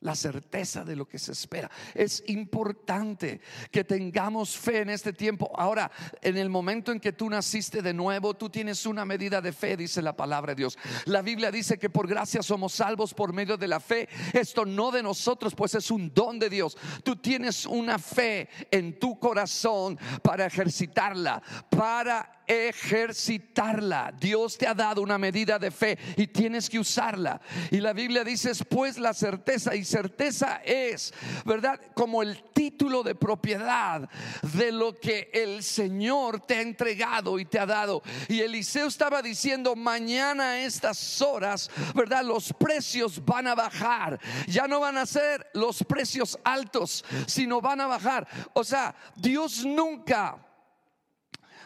la 0.00 0.14
certeza 0.14 0.84
de 0.84 0.94
lo 0.94 1.08
que 1.08 1.18
se 1.18 1.32
espera. 1.32 1.70
Es 1.94 2.22
importante 2.26 3.40
que 3.70 3.84
tengamos 3.84 4.56
fe 4.56 4.80
en 4.80 4.90
este 4.90 5.12
tiempo. 5.12 5.50
Ahora, 5.56 5.90
en 6.20 6.36
el 6.36 6.48
momento 6.50 6.92
en 6.92 7.00
que 7.00 7.12
tú 7.12 7.28
naciste 7.30 7.82
de 7.82 7.94
nuevo, 7.94 8.34
tú 8.34 8.50
tienes 8.50 8.84
una 8.86 9.04
medida 9.04 9.40
de 9.40 9.52
fe, 9.52 9.76
dice 9.76 10.02
la 10.02 10.16
palabra 10.16 10.52
de 10.52 10.62
Dios. 10.62 10.78
La 11.06 11.22
Biblia 11.22 11.50
dice 11.50 11.78
que 11.78 11.90
por 11.90 12.06
gracia 12.06 12.42
somos 12.42 12.74
salvos 12.74 13.14
por 13.14 13.32
medio 13.32 13.56
de 13.56 13.68
la 13.68 13.80
fe. 13.80 14.08
Esto 14.32 14.64
no 14.64 14.90
de 14.90 15.02
nosotros, 15.02 15.54
pues 15.54 15.74
es 15.74 15.90
un 15.90 16.12
don 16.12 16.38
de 16.38 16.50
Dios. 16.50 16.76
Tú 17.02 17.16
tienes 17.16 17.66
una 17.66 17.98
fe 17.98 18.48
en 18.70 18.98
tu 18.98 19.18
corazón 19.18 19.98
para 20.22 20.46
ejercitarla, 20.46 21.42
para 21.70 22.35
ejercitarla. 22.46 24.12
Dios 24.18 24.56
te 24.56 24.66
ha 24.66 24.74
dado 24.74 25.02
una 25.02 25.18
medida 25.18 25.58
de 25.58 25.70
fe 25.70 25.98
y 26.16 26.26
tienes 26.26 26.68
que 26.68 26.78
usarla. 26.78 27.40
Y 27.70 27.78
la 27.78 27.92
Biblia 27.92 28.24
dice, 28.24 28.52
pues 28.64 28.98
la 28.98 29.14
certeza 29.14 29.74
y 29.74 29.84
certeza 29.84 30.60
es, 30.64 31.12
¿verdad? 31.44 31.80
Como 31.94 32.22
el 32.22 32.42
título 32.52 33.02
de 33.02 33.14
propiedad 33.14 34.08
de 34.42 34.72
lo 34.72 34.98
que 34.98 35.30
el 35.32 35.62
Señor 35.62 36.40
te 36.40 36.56
ha 36.56 36.60
entregado 36.60 37.38
y 37.38 37.44
te 37.44 37.58
ha 37.58 37.66
dado. 37.66 38.02
Y 38.28 38.40
Eliseo 38.40 38.86
estaba 38.86 39.22
diciendo, 39.22 39.74
mañana 39.76 40.50
a 40.50 40.60
estas 40.60 41.20
horas, 41.20 41.70
¿verdad? 41.94 42.24
Los 42.24 42.52
precios 42.52 43.24
van 43.24 43.46
a 43.46 43.54
bajar. 43.54 44.18
Ya 44.46 44.66
no 44.66 44.80
van 44.80 44.98
a 44.98 45.06
ser 45.06 45.48
los 45.54 45.82
precios 45.84 46.38
altos, 46.44 47.04
sino 47.26 47.60
van 47.60 47.80
a 47.80 47.86
bajar. 47.86 48.26
O 48.52 48.64
sea, 48.64 48.94
Dios 49.16 49.64
nunca 49.64 50.45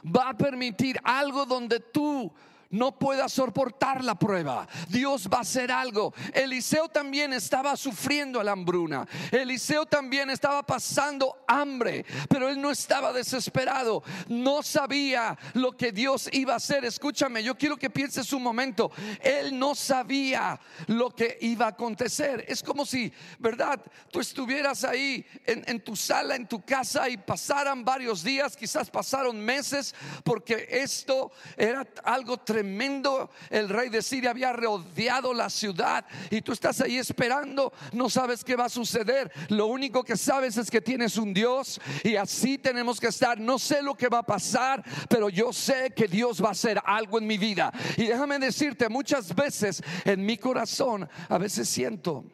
va 0.04 0.30
a 0.30 0.36
permitir 0.36 0.98
algo 1.04 1.44
donde 1.46 1.80
tú 1.80 2.32
no 2.70 2.96
pueda 2.98 3.28
soportar 3.28 4.04
la 4.04 4.14
prueba. 4.14 4.66
Dios 4.88 5.28
va 5.32 5.38
a 5.38 5.42
hacer 5.42 5.72
algo. 5.72 6.14
Eliseo 6.32 6.88
también 6.88 7.32
estaba 7.32 7.76
sufriendo 7.76 8.42
la 8.42 8.52
hambruna. 8.52 9.06
Eliseo 9.30 9.86
también 9.86 10.30
estaba 10.30 10.64
pasando 10.64 11.44
hambre, 11.46 12.04
pero 12.28 12.48
él 12.48 12.60
no 12.60 12.70
estaba 12.70 13.12
desesperado. 13.12 14.02
No 14.28 14.62
sabía 14.62 15.36
lo 15.54 15.76
que 15.76 15.92
Dios 15.92 16.28
iba 16.32 16.54
a 16.54 16.56
hacer. 16.56 16.84
Escúchame, 16.84 17.42
yo 17.42 17.58
quiero 17.58 17.76
que 17.76 17.90
pienses 17.90 18.32
un 18.32 18.42
momento. 18.42 18.92
Él 19.20 19.58
no 19.58 19.74
sabía 19.74 20.58
lo 20.86 21.10
que 21.10 21.38
iba 21.40 21.66
a 21.66 21.70
acontecer. 21.70 22.44
Es 22.46 22.62
como 22.62 22.86
si, 22.86 23.12
¿verdad? 23.38 23.80
Tú 24.10 24.20
estuvieras 24.20 24.84
ahí 24.84 25.26
en, 25.44 25.64
en 25.66 25.80
tu 25.80 25.96
sala, 25.96 26.36
en 26.36 26.46
tu 26.46 26.64
casa 26.64 27.08
y 27.08 27.16
pasaran 27.16 27.84
varios 27.84 28.22
días, 28.22 28.56
quizás 28.56 28.90
pasaron 28.90 29.40
meses, 29.40 29.94
porque 30.22 30.68
esto 30.70 31.32
era 31.56 31.86
algo 32.04 32.38
tremendo 32.38 32.59
tremendo. 32.60 33.30
El 33.48 33.70
rey 33.70 33.88
de 33.88 34.02
Siria 34.02 34.30
había 34.30 34.52
rodeado 34.52 35.32
la 35.32 35.48
ciudad 35.48 36.04
y 36.30 36.42
tú 36.42 36.52
estás 36.52 36.80
ahí 36.82 36.98
esperando, 36.98 37.72
no 37.92 38.10
sabes 38.10 38.44
qué 38.44 38.54
va 38.54 38.66
a 38.66 38.68
suceder. 38.68 39.32
Lo 39.48 39.66
único 39.66 40.04
que 40.04 40.16
sabes 40.16 40.58
es 40.58 40.70
que 40.70 40.82
tienes 40.82 41.16
un 41.16 41.32
Dios 41.32 41.80
y 42.04 42.16
así 42.16 42.58
tenemos 42.58 43.00
que 43.00 43.08
estar. 43.08 43.40
No 43.40 43.58
sé 43.58 43.82
lo 43.82 43.94
que 43.94 44.08
va 44.08 44.18
a 44.18 44.22
pasar, 44.22 44.84
pero 45.08 45.30
yo 45.30 45.54
sé 45.54 45.92
que 45.96 46.06
Dios 46.06 46.42
va 46.42 46.48
a 46.48 46.52
hacer 46.52 46.80
algo 46.84 47.18
en 47.18 47.26
mi 47.26 47.38
vida. 47.38 47.72
Y 47.96 48.06
déjame 48.06 48.38
decirte, 48.38 48.90
muchas 48.90 49.34
veces 49.34 49.82
en 50.04 50.24
mi 50.24 50.36
corazón, 50.36 51.08
a 51.30 51.38
veces 51.38 51.66
siento, 51.66 52.24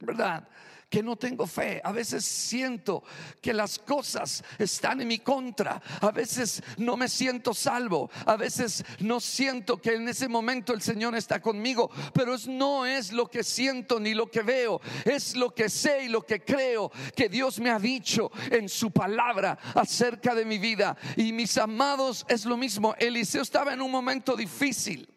¿verdad? 0.00 0.48
Que 0.94 1.02
no 1.02 1.16
tengo 1.16 1.44
fe. 1.44 1.80
A 1.82 1.90
veces 1.90 2.24
siento 2.24 3.02
que 3.40 3.52
las 3.52 3.80
cosas 3.80 4.44
están 4.60 5.00
en 5.00 5.08
mi 5.08 5.18
contra. 5.18 5.82
A 6.00 6.12
veces 6.12 6.62
no 6.78 6.96
me 6.96 7.08
siento 7.08 7.52
salvo. 7.52 8.08
A 8.24 8.36
veces 8.36 8.84
no 9.00 9.18
siento 9.18 9.82
que 9.82 9.94
en 9.94 10.08
ese 10.08 10.28
momento 10.28 10.72
el 10.72 10.80
Señor 10.80 11.16
está 11.16 11.42
conmigo. 11.42 11.90
Pero 12.12 12.36
no 12.46 12.86
es 12.86 13.10
lo 13.10 13.28
que 13.28 13.42
siento 13.42 13.98
ni 13.98 14.14
lo 14.14 14.30
que 14.30 14.42
veo. 14.42 14.80
Es 15.04 15.34
lo 15.34 15.52
que 15.52 15.68
sé 15.68 16.04
y 16.04 16.08
lo 16.08 16.24
que 16.24 16.44
creo 16.44 16.92
que 17.16 17.28
Dios 17.28 17.58
me 17.58 17.70
ha 17.70 17.80
dicho 17.80 18.30
en 18.52 18.68
su 18.68 18.92
palabra 18.92 19.58
acerca 19.74 20.32
de 20.32 20.44
mi 20.44 20.58
vida. 20.58 20.96
Y 21.16 21.32
mis 21.32 21.58
amados, 21.58 22.24
es 22.28 22.44
lo 22.44 22.56
mismo. 22.56 22.94
Eliseo 23.00 23.42
estaba 23.42 23.72
en 23.72 23.82
un 23.82 23.90
momento 23.90 24.36
difícil. 24.36 25.08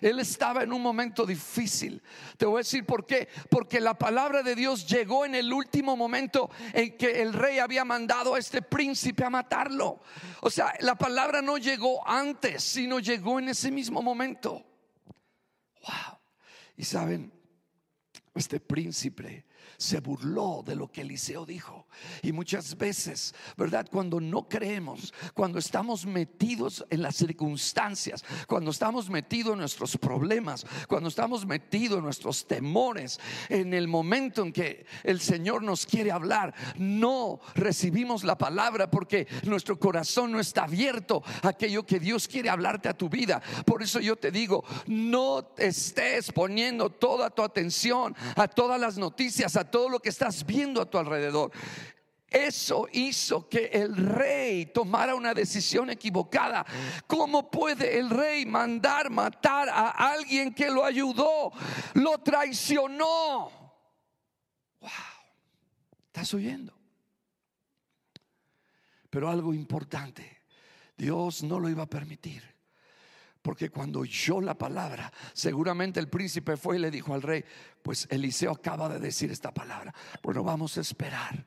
Él 0.00 0.20
estaba 0.20 0.62
en 0.62 0.72
un 0.72 0.82
momento 0.82 1.26
difícil. 1.26 2.02
Te 2.36 2.46
voy 2.46 2.56
a 2.56 2.58
decir 2.58 2.84
por 2.84 3.06
qué. 3.06 3.28
Porque 3.50 3.80
la 3.80 3.94
palabra 3.98 4.42
de 4.42 4.54
Dios 4.54 4.86
llegó 4.86 5.24
en 5.24 5.34
el 5.34 5.52
último 5.52 5.96
momento 5.96 6.50
en 6.72 6.96
que 6.96 7.22
el 7.22 7.32
rey 7.32 7.58
había 7.58 7.84
mandado 7.84 8.34
a 8.34 8.38
este 8.38 8.62
príncipe 8.62 9.24
a 9.24 9.30
matarlo. 9.30 10.00
O 10.40 10.50
sea, 10.50 10.74
la 10.80 10.96
palabra 10.96 11.42
no 11.42 11.58
llegó 11.58 12.06
antes, 12.06 12.62
sino 12.62 12.98
llegó 12.98 13.38
en 13.38 13.48
ese 13.48 13.70
mismo 13.70 14.02
momento. 14.02 14.64
Wow. 15.82 16.18
Y 16.76 16.84
saben, 16.84 17.32
este 18.34 18.60
príncipe 18.60 19.47
se 19.78 20.00
burló 20.00 20.64
de 20.66 20.74
lo 20.74 20.90
que 20.90 21.02
Eliseo 21.02 21.46
dijo. 21.46 21.86
Y 22.22 22.32
muchas 22.32 22.76
veces, 22.76 23.32
¿verdad? 23.56 23.86
Cuando 23.90 24.20
no 24.20 24.48
creemos, 24.48 25.14
cuando 25.34 25.60
estamos 25.60 26.04
metidos 26.04 26.84
en 26.90 27.00
las 27.00 27.14
circunstancias, 27.14 28.24
cuando 28.48 28.72
estamos 28.72 29.08
metidos 29.08 29.52
en 29.52 29.60
nuestros 29.60 29.96
problemas, 29.96 30.66
cuando 30.88 31.08
estamos 31.08 31.46
metidos 31.46 31.98
en 31.98 32.04
nuestros 32.04 32.46
temores, 32.48 33.20
en 33.48 33.72
el 33.72 33.86
momento 33.86 34.42
en 34.42 34.52
que 34.52 34.84
el 35.04 35.20
Señor 35.20 35.62
nos 35.62 35.86
quiere 35.86 36.10
hablar, 36.10 36.54
no 36.76 37.38
recibimos 37.54 38.24
la 38.24 38.36
palabra 38.36 38.90
porque 38.90 39.28
nuestro 39.44 39.78
corazón 39.78 40.32
no 40.32 40.40
está 40.40 40.64
abierto 40.64 41.22
a 41.42 41.50
aquello 41.50 41.86
que 41.86 42.00
Dios 42.00 42.26
quiere 42.26 42.50
hablarte 42.50 42.88
a 42.88 42.96
tu 42.96 43.08
vida. 43.08 43.40
Por 43.64 43.84
eso 43.84 44.00
yo 44.00 44.16
te 44.16 44.32
digo, 44.32 44.64
no 44.88 45.52
estés 45.56 46.32
poniendo 46.32 46.90
toda 46.90 47.30
tu 47.30 47.42
atención 47.42 48.16
a 48.34 48.48
todas 48.48 48.80
las 48.80 48.98
noticias, 48.98 49.56
todo 49.70 49.88
lo 49.88 50.00
que 50.00 50.08
estás 50.08 50.44
viendo 50.44 50.80
a 50.80 50.90
tu 50.90 50.98
alrededor. 50.98 51.50
Eso 52.28 52.86
hizo 52.92 53.48
que 53.48 53.70
el 53.72 53.96
rey 53.96 54.66
tomara 54.66 55.14
una 55.14 55.32
decisión 55.32 55.88
equivocada. 55.88 56.66
¿Cómo 57.06 57.50
puede 57.50 57.98
el 57.98 58.10
rey 58.10 58.44
mandar 58.44 59.08
matar 59.08 59.70
a 59.70 59.90
alguien 59.90 60.52
que 60.52 60.70
lo 60.70 60.84
ayudó? 60.84 61.50
Lo 61.94 62.18
traicionó. 62.18 63.50
Wow. 64.80 64.90
¿Estás 66.06 66.34
oyendo? 66.34 66.74
Pero 69.08 69.30
algo 69.30 69.54
importante, 69.54 70.42
Dios 70.96 71.42
no 71.42 71.58
lo 71.58 71.70
iba 71.70 71.84
a 71.84 71.88
permitir. 71.88 72.42
Porque 73.40 73.70
cuando 73.70 74.00
oyó 74.00 74.40
la 74.40 74.58
palabra, 74.58 75.10
seguramente 75.32 76.00
el 76.00 76.08
príncipe 76.08 76.56
fue 76.56 76.76
y 76.76 76.80
le 76.80 76.90
dijo 76.90 77.14
al 77.14 77.22
rey, 77.22 77.44
pues 77.88 78.06
Eliseo 78.10 78.52
acaba 78.52 78.86
de 78.90 78.98
decir 78.98 79.30
esta 79.30 79.50
palabra. 79.50 79.94
Bueno, 80.22 80.44
vamos 80.44 80.76
a 80.76 80.82
esperar. 80.82 81.46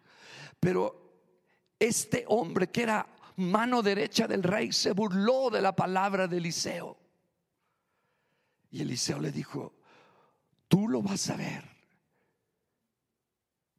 Pero 0.59 1.21
este 1.77 2.25
hombre 2.29 2.71
que 2.71 2.81
era 2.81 3.07
mano 3.35 3.83
derecha 3.83 4.27
del 4.27 4.41
rey 4.41 4.71
se 4.71 4.91
burló 4.93 5.51
de 5.51 5.61
la 5.61 5.75
palabra 5.75 6.27
de 6.27 6.37
Eliseo. 6.37 6.97
Y 8.71 8.81
Eliseo 8.81 9.19
le 9.19 9.31
dijo, 9.31 9.75
tú 10.67 10.87
lo 10.87 11.03
vas 11.03 11.29
a 11.29 11.35
ver, 11.35 11.63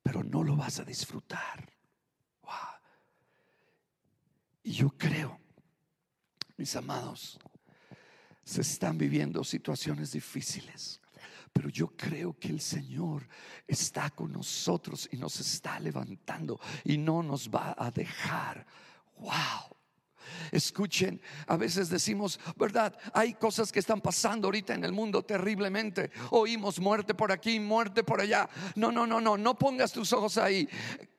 pero 0.05 0.23
no 0.23 0.45
lo 0.45 0.55
vas 0.55 0.79
a 0.79 0.85
disfrutar. 0.85 1.69
Y 4.63 4.71
yo 4.71 4.91
creo, 4.91 5.41
mis 6.57 6.77
amados, 6.77 7.41
se 8.45 8.61
están 8.61 8.99
viviendo 8.99 9.43
situaciones 9.43 10.13
difíciles. 10.13 11.02
Pero 11.53 11.69
yo 11.69 11.89
creo 11.97 12.39
que 12.39 12.49
el 12.49 12.61
Señor 12.61 13.29
está 13.67 14.11
con 14.11 14.33
nosotros 14.33 15.09
y 15.13 15.17
nos 15.17 15.39
está 15.41 15.79
levantando 15.79 16.59
y 16.85 16.97
no 16.97 17.23
nos 17.23 17.49
va 17.51 17.75
a 17.77 17.91
dejar. 17.91 18.67
Wow. 19.19 19.72
Escuchen, 20.51 21.21
a 21.47 21.57
veces 21.57 21.89
decimos, 21.89 22.39
¿verdad? 22.57 22.97
Hay 23.13 23.35
cosas 23.35 23.73
que 23.73 23.79
están 23.79 24.01
pasando 24.01 24.49
ahorita 24.49 24.75
en 24.75 24.85
el 24.85 24.93
mundo 24.93 25.23
terriblemente. 25.23 26.11
Oímos 26.31 26.79
muerte 26.79 27.15
por 27.15 27.33
aquí, 27.33 27.61
muerte 27.61 28.05
por 28.05 28.21
allá. 28.21 28.49
No, 28.75 28.93
no, 28.93 29.07
no, 29.07 29.21
no, 29.21 29.37
no 29.37 29.59
pongas 29.59 29.93
tus 29.93 30.13
ojos 30.13 30.39
ahí. 30.39 30.69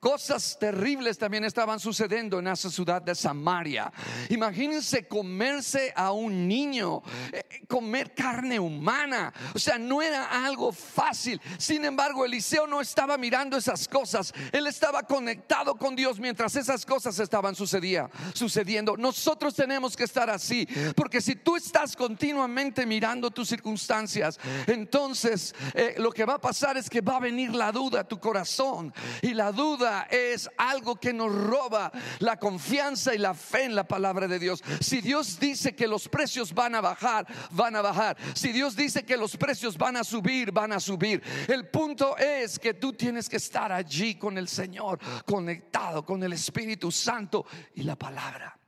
Cosas 0.00 0.58
terribles 0.58 1.16
también 1.16 1.44
estaban 1.44 1.80
sucediendo 1.80 2.38
en 2.38 2.48
esa 2.48 2.70
ciudad 2.70 3.00
de 3.00 3.14
Samaria. 3.14 3.90
Imagínense 4.28 5.08
comerse 5.08 5.92
a 5.96 6.12
un 6.12 6.46
niño, 6.46 7.02
eh, 7.32 7.64
comer 7.66 8.14
carne 8.14 8.60
humana. 8.60 9.32
O 9.54 9.58
sea, 9.58 9.78
no 9.78 10.02
era 10.02 10.44
algo 10.44 10.72
fácil. 10.72 11.40
Sin 11.58 11.84
embargo, 11.84 12.24
Eliseo 12.24 12.66
no 12.66 12.80
estaba 12.80 13.16
mirando 13.16 13.56
esas 13.56 13.88
cosas. 13.88 14.32
Él 14.52 14.66
estaba 14.66 15.02
conectado 15.02 15.76
con 15.76 15.96
Dios 15.96 16.20
mientras 16.20 16.54
esas 16.56 16.84
cosas 16.84 17.18
estaban 17.18 17.54
sucedía, 17.54 18.10
sucediendo. 18.34 18.93
Nosotros 18.96 19.54
tenemos 19.54 19.96
que 19.96 20.04
estar 20.04 20.30
así, 20.30 20.66
porque 20.96 21.20
si 21.20 21.36
tú 21.36 21.56
estás 21.56 21.96
continuamente 21.96 22.86
mirando 22.86 23.30
tus 23.30 23.48
circunstancias, 23.48 24.38
entonces 24.66 25.54
eh, 25.74 25.94
lo 25.98 26.10
que 26.12 26.24
va 26.24 26.34
a 26.34 26.40
pasar 26.40 26.76
es 26.76 26.88
que 26.88 27.00
va 27.00 27.16
a 27.16 27.20
venir 27.20 27.54
la 27.54 27.72
duda 27.72 28.00
a 28.00 28.08
tu 28.08 28.18
corazón. 28.18 28.92
Y 29.22 29.34
la 29.34 29.52
duda 29.52 30.06
es 30.10 30.48
algo 30.56 30.96
que 30.96 31.12
nos 31.12 31.32
roba 31.34 31.92
la 32.18 32.38
confianza 32.38 33.14
y 33.14 33.18
la 33.18 33.34
fe 33.34 33.64
en 33.64 33.74
la 33.74 33.84
palabra 33.84 34.28
de 34.28 34.38
Dios. 34.38 34.62
Si 34.80 35.00
Dios 35.00 35.38
dice 35.38 35.74
que 35.74 35.86
los 35.86 36.08
precios 36.08 36.52
van 36.52 36.74
a 36.74 36.80
bajar, 36.80 37.26
van 37.50 37.76
a 37.76 37.82
bajar. 37.82 38.16
Si 38.34 38.52
Dios 38.52 38.76
dice 38.76 39.04
que 39.04 39.16
los 39.16 39.36
precios 39.36 39.76
van 39.76 39.96
a 39.96 40.04
subir, 40.04 40.52
van 40.52 40.72
a 40.72 40.80
subir. 40.80 41.22
El 41.48 41.68
punto 41.68 42.16
es 42.16 42.58
que 42.58 42.74
tú 42.74 42.92
tienes 42.92 43.28
que 43.28 43.36
estar 43.36 43.72
allí 43.72 44.16
con 44.16 44.38
el 44.38 44.48
Señor, 44.48 44.98
conectado 45.24 46.04
con 46.04 46.22
el 46.22 46.32
Espíritu 46.32 46.90
Santo 46.90 47.46
y 47.74 47.82
la 47.82 47.96
palabra. 47.96 48.58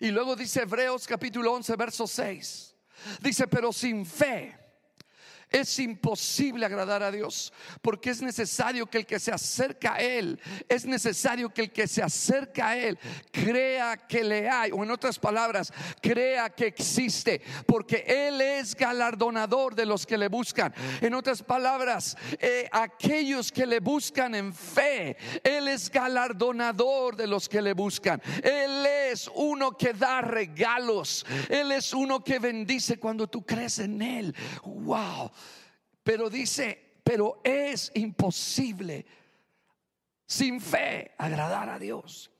Y 0.00 0.10
luego 0.10 0.36
dice 0.36 0.62
Hebreos 0.62 1.06
capítulo 1.06 1.52
11, 1.52 1.76
verso 1.76 2.06
6. 2.06 2.76
Dice, 3.20 3.46
pero 3.46 3.72
sin 3.72 4.04
fe 4.04 4.65
es 5.50 5.78
imposible 5.78 6.66
agradar 6.66 7.02
a 7.02 7.10
Dios 7.10 7.52
porque 7.82 8.10
es 8.10 8.20
necesario 8.20 8.86
que 8.86 8.98
el 8.98 9.06
que 9.06 9.18
se 9.18 9.32
acerca 9.32 9.94
a 9.94 10.00
Él, 10.00 10.40
es 10.68 10.84
necesario 10.86 11.48
que 11.50 11.62
el 11.62 11.72
que 11.72 11.86
se 11.86 12.02
acerca 12.02 12.68
a 12.68 12.76
Él 12.76 12.98
crea 13.30 13.96
que 13.96 14.24
le 14.24 14.48
hay, 14.48 14.70
o 14.72 14.82
en 14.82 14.90
otras 14.90 15.18
palabras, 15.18 15.72
crea 16.00 16.50
que 16.50 16.66
existe, 16.66 17.40
porque 17.66 18.04
Él 18.06 18.40
es 18.40 18.74
galardonador 18.74 19.74
de 19.74 19.86
los 19.86 20.06
que 20.06 20.18
le 20.18 20.28
buscan. 20.28 20.74
En 21.00 21.14
otras 21.14 21.42
palabras, 21.42 22.16
eh, 22.38 22.68
aquellos 22.72 23.52
que 23.52 23.66
le 23.66 23.80
buscan 23.80 24.34
en 24.34 24.52
fe, 24.52 25.16
Él 25.42 25.68
es 25.68 25.90
galardonador 25.90 27.16
de 27.16 27.26
los 27.26 27.48
que 27.48 27.62
le 27.62 27.72
buscan. 27.72 28.20
Él 28.42 28.84
es 28.86 29.30
uno 29.34 29.76
que 29.76 29.92
da 29.92 30.20
regalos, 30.20 31.24
Él 31.48 31.72
es 31.72 31.92
uno 31.92 32.22
que 32.22 32.38
bendice 32.38 32.98
cuando 32.98 33.26
tú 33.26 33.44
crees 33.44 33.78
en 33.78 34.02
Él. 34.02 34.34
Wow. 34.64 35.30
Pero 36.06 36.30
dice, 36.30 37.00
pero 37.02 37.40
es 37.42 37.90
imposible 37.96 39.04
sin 40.24 40.60
fe 40.60 41.16
agradar 41.18 41.68
a 41.68 41.80
Dios. 41.80 42.30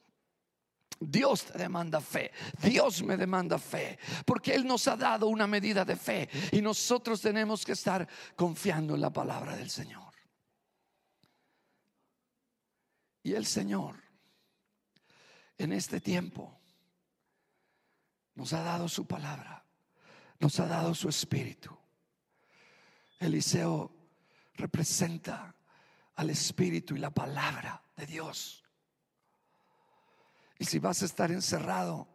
Dios 1.00 1.46
te 1.46 1.59
demanda 1.59 2.00
fe, 2.00 2.31
Dios 2.62 3.02
me 3.02 3.16
demanda 3.16 3.59
fe, 3.59 3.98
porque 4.24 4.55
Él 4.55 4.64
nos 4.64 4.87
ha 4.87 4.96
dado 4.96 5.26
una 5.26 5.48
medida 5.48 5.85
de 5.85 5.96
fe 5.96 6.29
y 6.52 6.62
nosotros 6.62 7.20
tenemos 7.20 7.64
que 7.64 7.72
estar 7.72 8.07
confiando 8.37 8.94
en 8.94 9.00
la 9.00 9.12
palabra 9.12 9.57
del 9.57 9.68
Señor. 9.68 10.14
Y 13.24 13.35
el 13.35 13.46
Señor 13.46 13.96
en 15.59 15.72
este 15.72 16.00
tiempo 16.00 16.57
nos 18.37 18.52
ha 18.52 18.62
dado 18.62 18.88
su 18.88 19.09
palabra, 19.09 19.66
nos 20.38 20.61
ha 20.61 20.66
dado 20.66 20.94
su 20.94 21.09
espíritu. 21.09 21.75
Eliseo 23.18 23.92
representa 24.55 25.55
al 26.16 26.31
Espíritu 26.31 26.96
y 26.96 26.98
la 26.98 27.11
palabra 27.11 27.83
de 27.96 28.07
Dios. 28.07 28.64
Y 30.59 30.64
si 30.64 30.79
vas 30.79 31.02
a 31.02 31.07
estar 31.07 31.31
encerrado 31.31 32.09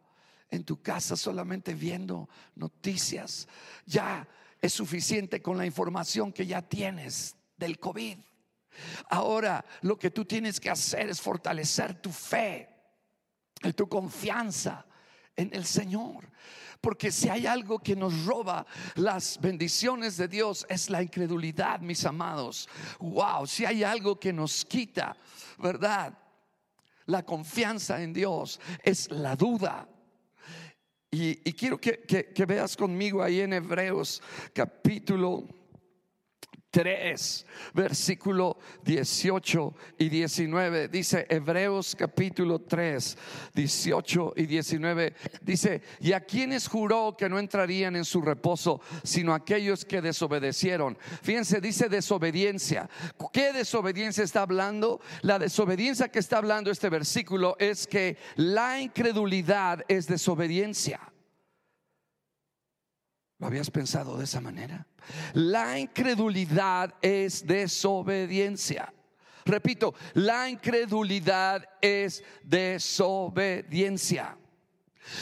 en 0.50 0.64
tu 0.64 0.82
casa 0.82 1.16
solamente 1.16 1.74
viendo 1.74 2.28
noticias, 2.56 3.48
ya 3.86 4.26
es 4.60 4.72
suficiente 4.72 5.40
con 5.40 5.56
la 5.56 5.66
información 5.66 6.32
que 6.32 6.46
ya 6.46 6.62
tienes 6.62 7.36
del 7.56 7.78
COVID. 7.78 8.18
Ahora 9.10 9.64
lo 9.82 9.98
que 9.98 10.10
tú 10.10 10.24
tienes 10.24 10.58
que 10.58 10.70
hacer 10.70 11.08
es 11.08 11.20
fortalecer 11.20 12.00
tu 12.00 12.10
fe, 12.10 12.72
y 13.64 13.72
tu 13.72 13.88
confianza 13.88 14.84
en 15.36 15.50
el 15.52 15.64
Señor. 15.64 16.28
Porque 16.82 17.12
si 17.12 17.28
hay 17.28 17.46
algo 17.46 17.78
que 17.78 17.94
nos 17.94 18.26
roba 18.26 18.66
las 18.96 19.40
bendiciones 19.40 20.16
de 20.16 20.26
Dios 20.26 20.66
es 20.68 20.90
la 20.90 21.00
incredulidad, 21.00 21.78
mis 21.80 22.04
amados. 22.04 22.68
Wow, 22.98 23.46
si 23.46 23.64
hay 23.64 23.84
algo 23.84 24.18
que 24.18 24.32
nos 24.32 24.64
quita, 24.64 25.16
¿verdad? 25.58 26.12
La 27.06 27.24
confianza 27.24 28.02
en 28.02 28.12
Dios 28.12 28.60
es 28.82 29.08
la 29.12 29.36
duda. 29.36 29.88
Y, 31.08 31.36
quiero 31.52 31.78
que, 31.78 32.44
veas 32.48 32.76
conmigo 32.76 33.22
ahí 33.22 33.40
en 33.40 33.52
Hebreos 33.52 34.20
capítulo 34.52 35.46
3, 36.72 37.46
versículo 37.74 38.56
18 38.82 39.74
y 39.98 40.08
19. 40.08 40.88
Dice 40.88 41.26
Hebreos 41.28 41.94
capítulo 41.94 42.62
3, 42.62 43.18
18 43.54 44.32
y 44.36 44.46
19. 44.46 45.14
Dice, 45.42 45.82
y 46.00 46.12
a 46.14 46.20
quienes 46.20 46.66
juró 46.66 47.14
que 47.16 47.28
no 47.28 47.38
entrarían 47.38 47.94
en 47.94 48.06
su 48.06 48.22
reposo, 48.22 48.80
sino 49.04 49.34
aquellos 49.34 49.84
que 49.84 50.00
desobedecieron. 50.00 50.96
Fíjense, 51.22 51.60
dice 51.60 51.90
desobediencia. 51.90 52.88
¿Qué 53.34 53.52
desobediencia 53.52 54.24
está 54.24 54.40
hablando? 54.40 55.02
La 55.20 55.38
desobediencia 55.38 56.08
que 56.08 56.20
está 56.20 56.38
hablando 56.38 56.70
este 56.70 56.88
versículo 56.88 57.54
es 57.58 57.86
que 57.86 58.16
la 58.36 58.80
incredulidad 58.80 59.84
es 59.88 60.06
desobediencia. 60.06 61.00
¿Lo 63.38 63.48
habías 63.48 63.70
pensado 63.70 64.16
de 64.16 64.24
esa 64.24 64.40
manera? 64.40 64.86
La 65.34 65.78
incredulidad 65.78 66.94
es 67.00 67.46
desobediencia. 67.46 68.92
Repito, 69.44 69.94
la 70.14 70.48
incredulidad 70.48 71.68
es 71.80 72.22
desobediencia. 72.44 74.36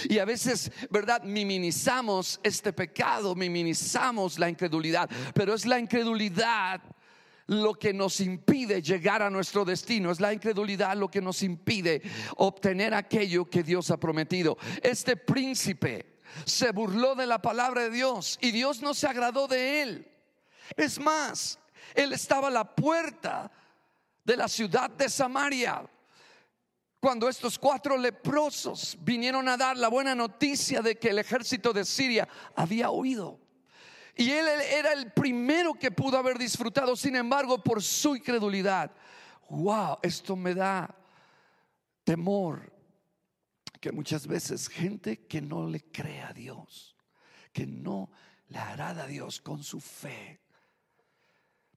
Y 0.09 0.19
a 0.19 0.25
veces, 0.25 0.71
¿verdad? 0.91 1.23
Minimizamos 1.23 2.39
este 2.43 2.73
pecado, 2.73 3.35
minimizamos 3.35 4.39
la 4.39 4.49
incredulidad, 4.49 5.09
pero 5.35 5.55
es 5.55 5.65
la 5.65 5.79
incredulidad 5.79 6.83
lo 7.47 7.75
que 7.75 7.93
nos 7.93 8.21
impide 8.21 8.81
llegar 8.81 9.23
a 9.23 9.31
nuestro 9.31 9.65
destino, 9.65 10.13
es 10.13 10.21
la 10.21 10.33
incredulidad 10.33 10.97
lo 10.97 11.11
que 11.11 11.21
nos 11.21 11.43
impide 11.43 12.01
obtener 12.37 12.95
aquello 12.95 13.51
que 13.51 13.65
Dios 13.65 13.91
ha 13.91 13.97
prometido. 13.99 14.57
Este 14.83 15.17
príncipe 15.17 16.20
se 16.45 16.73
burló 16.73 17.15
de 17.15 17.27
la 17.27 17.41
palabra 17.41 17.83
de 17.83 17.91
Dios 17.91 18.39
y 18.41 18.51
Dios 18.51 18.81
no 18.83 18.95
se 18.95 19.07
agradó 19.07 19.47
de 19.49 19.83
él. 19.83 20.13
Es 20.77 20.99
más, 20.99 21.59
él 21.95 22.13
estaba 22.13 22.49
a 22.49 22.51
la 22.51 22.75
puerta 22.75 23.51
de 24.25 24.37
la 24.37 24.49
ciudad 24.49 24.91
de 24.91 25.09
Samaria. 25.09 25.83
Cuando 27.01 27.29
estos 27.29 27.59
cuatro 27.59 27.97
leprosos 27.97 28.97
vinieron 29.01 29.49
a 29.49 29.57
dar 29.57 29.77
la 29.77 29.89
buena 29.89 30.15
noticia 30.15 30.83
de 30.83 30.99
que 30.99 31.09
el 31.09 31.19
ejército 31.19 31.73
de 31.73 31.85
Siria 31.85 32.29
había 32.55 32.91
huido. 32.91 33.41
Y 34.15 34.31
él 34.31 34.47
era 34.49 34.93
el 34.93 35.13
primero 35.13 35.75
que 35.75 35.91
pudo 35.91 36.19
haber 36.19 36.37
disfrutado, 36.37 36.95
sin 36.95 37.17
embargo, 37.17 37.63
por 37.63 37.83
su 37.83 38.17
incredulidad. 38.17 38.91
Wow, 39.49 39.99
esto 40.03 40.37
me 40.37 40.55
da 40.55 40.95
temor 42.05 42.80
que 43.81 43.93
muchas 43.93 44.27
veces 44.27 44.69
gente 44.69 45.27
que 45.27 45.41
no 45.41 45.67
le 45.67 45.81
cree 45.91 46.21
a 46.23 46.33
Dios, 46.33 46.97
que 47.53 47.67
no 47.67 48.11
le 48.49 48.59
agrada 48.59 49.05
a 49.05 49.07
Dios 49.07 49.41
con 49.41 49.63
su 49.65 49.81
fe, 49.81 50.41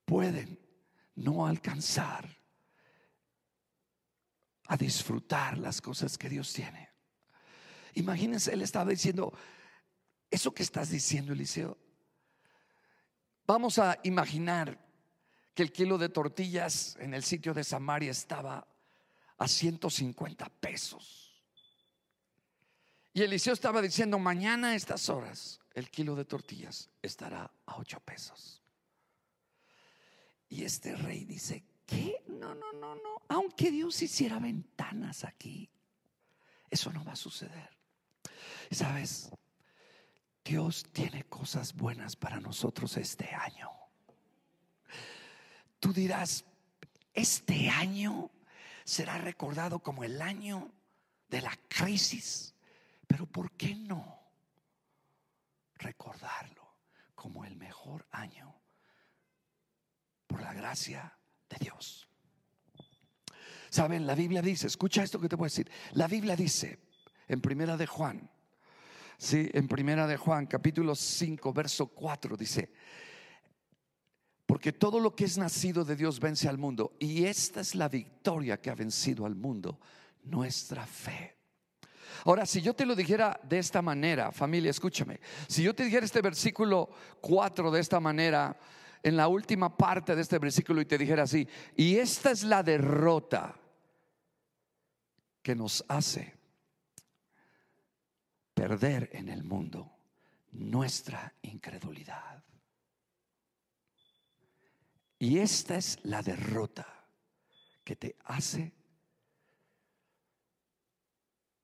pueden 0.05 0.59
no 1.15 1.47
alcanzar 1.47 2.29
a 4.67 4.77
disfrutar 4.77 5.57
las 5.57 5.81
cosas 5.81 6.17
que 6.17 6.29
Dios 6.29 6.51
tiene. 6.51 6.89
Imagínense, 7.95 8.53
él 8.53 8.61
estaba 8.61 8.89
diciendo, 8.89 9.33
eso 10.29 10.53
que 10.53 10.63
estás 10.63 10.89
diciendo, 10.89 11.31
Eliseo, 11.31 11.77
vamos 13.45 13.77
a 13.79 13.99
imaginar 14.03 14.83
que 15.53 15.63
el 15.63 15.71
kilo 15.71 15.97
de 15.97 16.09
tortillas 16.09 16.97
en 16.99 17.13
el 17.13 17.23
sitio 17.23 17.53
de 17.53 17.63
Samaria 17.63 18.11
estaba 18.11 18.67
a 19.37 19.47
150 19.47 20.49
pesos. 20.49 21.22
Y 23.13 23.21
Eliseo 23.21 23.53
estaba 23.53 23.81
diciendo, 23.81 24.17
mañana 24.17 24.69
a 24.69 24.75
estas 24.75 25.07
horas 25.09 25.59
el 25.75 25.89
kilo 25.89 26.15
de 26.15 26.25
tortillas 26.25 26.89
estará 27.01 27.51
a 27.65 27.77
8 27.77 27.99
pesos. 27.99 28.61
Y 30.49 30.63
este 30.63 30.95
rey 30.95 31.23
dice, 31.25 31.63
¿qué? 31.85 32.23
No, 32.27 32.55
no, 32.55 32.73
no, 32.73 32.95
no. 32.95 33.21
Aunque 33.27 33.71
Dios 33.71 34.01
hiciera 34.01 34.39
ventanas 34.39 35.23
aquí, 35.23 35.69
eso 36.69 36.91
no 36.91 37.03
va 37.05 37.13
a 37.13 37.15
suceder. 37.15 37.69
¿Sabes? 38.71 39.29
Dios 40.43 40.85
tiene 40.91 41.23
cosas 41.25 41.73
buenas 41.73 42.15
para 42.15 42.39
nosotros 42.39 42.97
este 42.97 43.29
año. 43.33 43.69
Tú 45.79 45.93
dirás, 45.93 46.45
este 47.13 47.69
año 47.69 48.31
será 48.83 49.19
recordado 49.19 49.79
como 49.79 50.03
el 50.03 50.21
año 50.21 50.71
de 51.29 51.41
la 51.41 51.57
crisis 51.67 52.53
pero 53.07 53.25
¿por 53.25 53.51
qué 53.51 53.75
no 53.75 54.19
recordarlo 55.75 56.77
como 57.15 57.45
el 57.45 57.55
mejor 57.55 58.07
año 58.11 58.61
por 60.27 60.41
la 60.41 60.53
gracia 60.53 61.17
de 61.49 61.57
Dios? 61.59 62.07
Saben, 63.69 64.05
la 64.05 64.15
Biblia 64.15 64.41
dice, 64.41 64.67
escucha 64.67 65.01
esto 65.01 65.19
que 65.19 65.27
te 65.27 65.35
voy 65.35 65.45
a 65.45 65.47
decir. 65.47 65.69
La 65.93 66.07
Biblia 66.07 66.35
dice 66.35 66.79
en 67.27 67.41
Primera 67.41 67.75
de 67.75 67.87
Juan, 67.87 68.29
sí, 69.17 69.49
en 69.51 69.67
Primera 69.67 70.05
de 70.05 70.17
Juan, 70.17 70.45
capítulo 70.45 70.93
5, 70.93 71.51
verso 71.53 71.87
4 71.87 72.37
dice, 72.37 72.71
porque 74.45 74.73
todo 74.73 74.99
lo 74.99 75.15
que 75.15 75.25
es 75.25 75.39
nacido 75.39 75.83
de 75.83 75.95
Dios 75.95 76.19
vence 76.19 76.47
al 76.47 76.59
mundo 76.59 76.95
y 76.99 77.25
esta 77.25 77.61
es 77.61 77.73
la 77.73 77.89
victoria 77.89 78.61
que 78.61 78.69
ha 78.69 78.75
vencido 78.75 79.25
al 79.25 79.35
mundo, 79.35 79.79
nuestra 80.23 80.85
fe. 80.85 81.42
Ahora, 82.25 82.45
si 82.45 82.61
yo 82.61 82.73
te 82.73 82.85
lo 82.85 82.95
dijera 82.95 83.39
de 83.43 83.59
esta 83.59 83.81
manera, 83.81 84.31
familia, 84.31 84.71
escúchame, 84.71 85.19
si 85.47 85.63
yo 85.63 85.73
te 85.73 85.83
dijera 85.83 86.05
este 86.05 86.21
versículo 86.21 86.89
4 87.21 87.71
de 87.71 87.79
esta 87.79 87.99
manera, 87.99 88.57
en 89.03 89.17
la 89.17 89.27
última 89.27 89.75
parte 89.75 90.15
de 90.15 90.21
este 90.21 90.39
versículo 90.39 90.81
y 90.81 90.85
te 90.85 90.97
dijera 90.97 91.23
así, 91.23 91.47
y 91.75 91.97
esta 91.97 92.31
es 92.31 92.43
la 92.43 92.63
derrota 92.63 93.59
que 95.41 95.55
nos 95.55 95.83
hace 95.89 96.37
perder 98.53 99.09
en 99.11 99.27
el 99.27 99.43
mundo 99.43 99.91
nuestra 100.51 101.33
incredulidad. 101.41 102.43
Y 105.19 105.39
esta 105.39 105.75
es 105.75 105.99
la 106.03 106.21
derrota 106.21 106.87
que 107.83 107.95
te 107.95 108.15
hace 108.25 108.73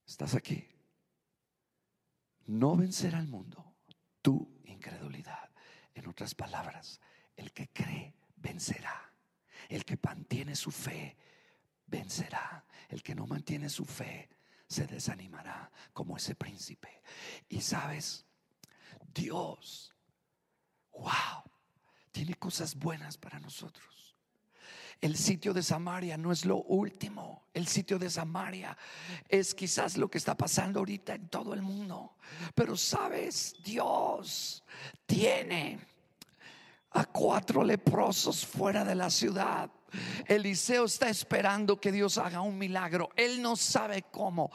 Estás 0.09 0.33
aquí. 0.33 0.67
No 2.47 2.75
vencer 2.75 3.13
al 3.13 3.27
mundo, 3.27 3.75
tu 4.23 4.59
incredulidad. 4.65 5.51
En 5.93 6.07
otras 6.07 6.33
palabras, 6.33 6.99
el 7.35 7.53
que 7.53 7.69
cree 7.69 8.15
vencerá. 8.35 9.13
El 9.69 9.85
que 9.85 9.99
mantiene 10.01 10.55
su 10.55 10.71
fe 10.71 11.15
vencerá. 11.85 12.65
El 12.87 13.03
que 13.03 13.13
no 13.13 13.27
mantiene 13.27 13.69
su 13.69 13.85
fe 13.85 14.27
se 14.67 14.87
desanimará 14.87 15.71
como 15.93 16.17
ese 16.17 16.33
príncipe. 16.33 17.03
Y 17.47 17.61
sabes, 17.61 18.25
Dios, 19.13 19.93
wow, 20.91 21.43
tiene 22.11 22.33
cosas 22.33 22.73
buenas 22.73 23.15
para 23.15 23.39
nosotros. 23.39 24.08
El 25.01 25.15
sitio 25.15 25.53
de 25.53 25.63
Samaria 25.63 26.17
no 26.17 26.31
es 26.31 26.43
lo 26.43 26.57
último. 26.57 27.43
El 27.53 27.67
sitio 27.67 27.97
de 27.97 28.09
Samaria 28.09 28.77
es 29.29 29.55
quizás 29.55 29.97
lo 29.97 30.09
que 30.09 30.17
está 30.17 30.35
pasando 30.35 30.79
ahorita 30.79 31.15
en 31.15 31.29
todo 31.29 31.53
el 31.53 31.61
mundo. 31.61 32.15
Pero 32.53 32.75
sabes, 32.75 33.55
Dios 33.63 34.63
tiene 35.05 35.79
a 36.91 37.05
cuatro 37.05 37.63
leprosos 37.63 38.45
fuera 38.45 38.83
de 38.83 38.95
la 38.95 39.09
ciudad 39.09 39.71
Eliseo 40.27 40.85
está 40.85 41.09
esperando 41.09 41.79
que 41.79 41.91
Dios 41.91 42.17
haga 42.17 42.41
un 42.41 42.57
milagro. 42.57 43.09
Él 43.15 43.41
no 43.41 43.55
sabe 43.55 44.03
cómo. 44.11 44.51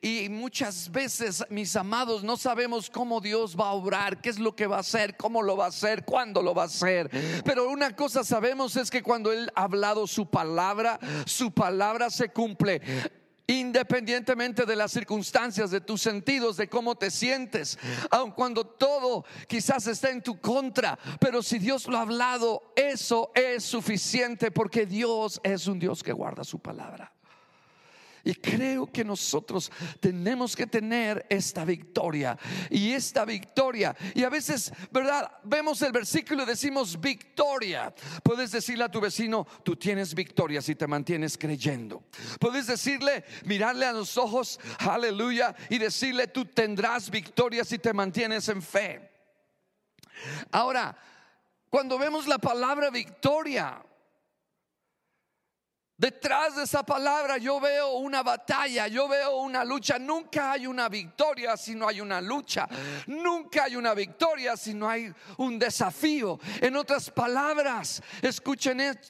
Y 0.00 0.28
muchas 0.28 0.90
veces, 0.90 1.44
mis 1.50 1.74
amados, 1.76 2.22
no 2.22 2.36
sabemos 2.36 2.90
cómo 2.90 3.20
Dios 3.20 3.56
va 3.58 3.68
a 3.68 3.72
obrar, 3.72 4.20
qué 4.20 4.30
es 4.30 4.38
lo 4.38 4.54
que 4.54 4.66
va 4.66 4.76
a 4.76 4.80
hacer, 4.80 5.16
cómo 5.16 5.42
lo 5.42 5.56
va 5.56 5.66
a 5.66 5.68
hacer, 5.68 6.04
cuándo 6.04 6.42
lo 6.42 6.54
va 6.54 6.62
a 6.62 6.66
hacer. 6.66 7.10
Pero 7.44 7.68
una 7.70 7.94
cosa 7.94 8.24
sabemos 8.24 8.76
es 8.76 8.90
que 8.90 9.02
cuando 9.02 9.32
Él 9.32 9.50
ha 9.54 9.62
hablado 9.64 10.06
su 10.06 10.26
palabra, 10.26 10.98
su 11.26 11.52
palabra 11.52 12.10
se 12.10 12.28
cumple 12.30 12.80
independientemente 13.48 14.66
de 14.66 14.76
las 14.76 14.92
circunstancias, 14.92 15.70
de 15.70 15.80
tus 15.80 16.02
sentidos, 16.02 16.58
de 16.58 16.68
cómo 16.68 16.94
te 16.96 17.10
sientes, 17.10 17.78
aun 18.10 18.30
cuando 18.30 18.64
todo 18.64 19.24
quizás 19.48 19.86
esté 19.86 20.10
en 20.10 20.22
tu 20.22 20.38
contra, 20.38 20.98
pero 21.18 21.42
si 21.42 21.58
Dios 21.58 21.86
lo 21.88 21.96
ha 21.96 22.02
hablado, 22.02 22.74
eso 22.76 23.32
es 23.34 23.64
suficiente 23.64 24.50
porque 24.50 24.84
Dios 24.84 25.40
es 25.42 25.66
un 25.66 25.78
Dios 25.78 26.02
que 26.02 26.12
guarda 26.12 26.44
su 26.44 26.60
palabra. 26.60 27.12
Y 28.28 28.34
creo 28.34 28.86
que 28.92 29.02
nosotros 29.02 29.72
tenemos 30.00 30.54
que 30.54 30.66
tener 30.66 31.24
esta 31.30 31.64
victoria. 31.64 32.38
Y 32.68 32.92
esta 32.92 33.24
victoria. 33.24 33.96
Y 34.14 34.22
a 34.22 34.28
veces, 34.28 34.70
¿verdad? 34.90 35.32
Vemos 35.44 35.80
el 35.80 35.92
versículo 35.92 36.42
y 36.42 36.46
decimos 36.46 37.00
victoria. 37.00 37.94
Puedes 38.22 38.52
decirle 38.52 38.84
a 38.84 38.90
tu 38.90 39.00
vecino, 39.00 39.46
tú 39.62 39.76
tienes 39.76 40.14
victoria 40.14 40.60
si 40.60 40.74
te 40.74 40.86
mantienes 40.86 41.38
creyendo. 41.38 42.04
Puedes 42.38 42.66
decirle, 42.66 43.24
mirarle 43.46 43.86
a 43.86 43.92
los 43.92 44.18
ojos, 44.18 44.60
aleluya, 44.80 45.56
y 45.70 45.78
decirle, 45.78 46.26
tú 46.26 46.44
tendrás 46.44 47.08
victoria 47.08 47.64
si 47.64 47.78
te 47.78 47.94
mantienes 47.94 48.46
en 48.50 48.60
fe. 48.60 49.10
Ahora, 50.50 50.94
cuando 51.70 51.96
vemos 51.98 52.28
la 52.28 52.36
palabra 52.36 52.90
victoria, 52.90 53.82
Detrás 55.98 56.54
de 56.54 56.62
esa 56.62 56.84
palabra 56.84 57.38
yo 57.38 57.58
veo 57.58 57.94
una 57.94 58.22
batalla, 58.22 58.86
yo 58.86 59.08
veo 59.08 59.38
una 59.38 59.64
lucha. 59.64 59.98
Nunca 59.98 60.52
hay 60.52 60.64
una 60.64 60.88
victoria 60.88 61.56
si 61.56 61.74
no 61.74 61.88
hay 61.88 62.00
una 62.00 62.20
lucha. 62.20 62.68
Nunca 63.08 63.64
hay 63.64 63.74
una 63.74 63.94
victoria 63.94 64.56
si 64.56 64.74
no 64.74 64.88
hay 64.88 65.12
un 65.38 65.58
desafío. 65.58 66.38
En 66.60 66.76
otras 66.76 67.10
palabras, 67.10 68.00
escuchen 68.22 68.78
esto, 68.78 69.08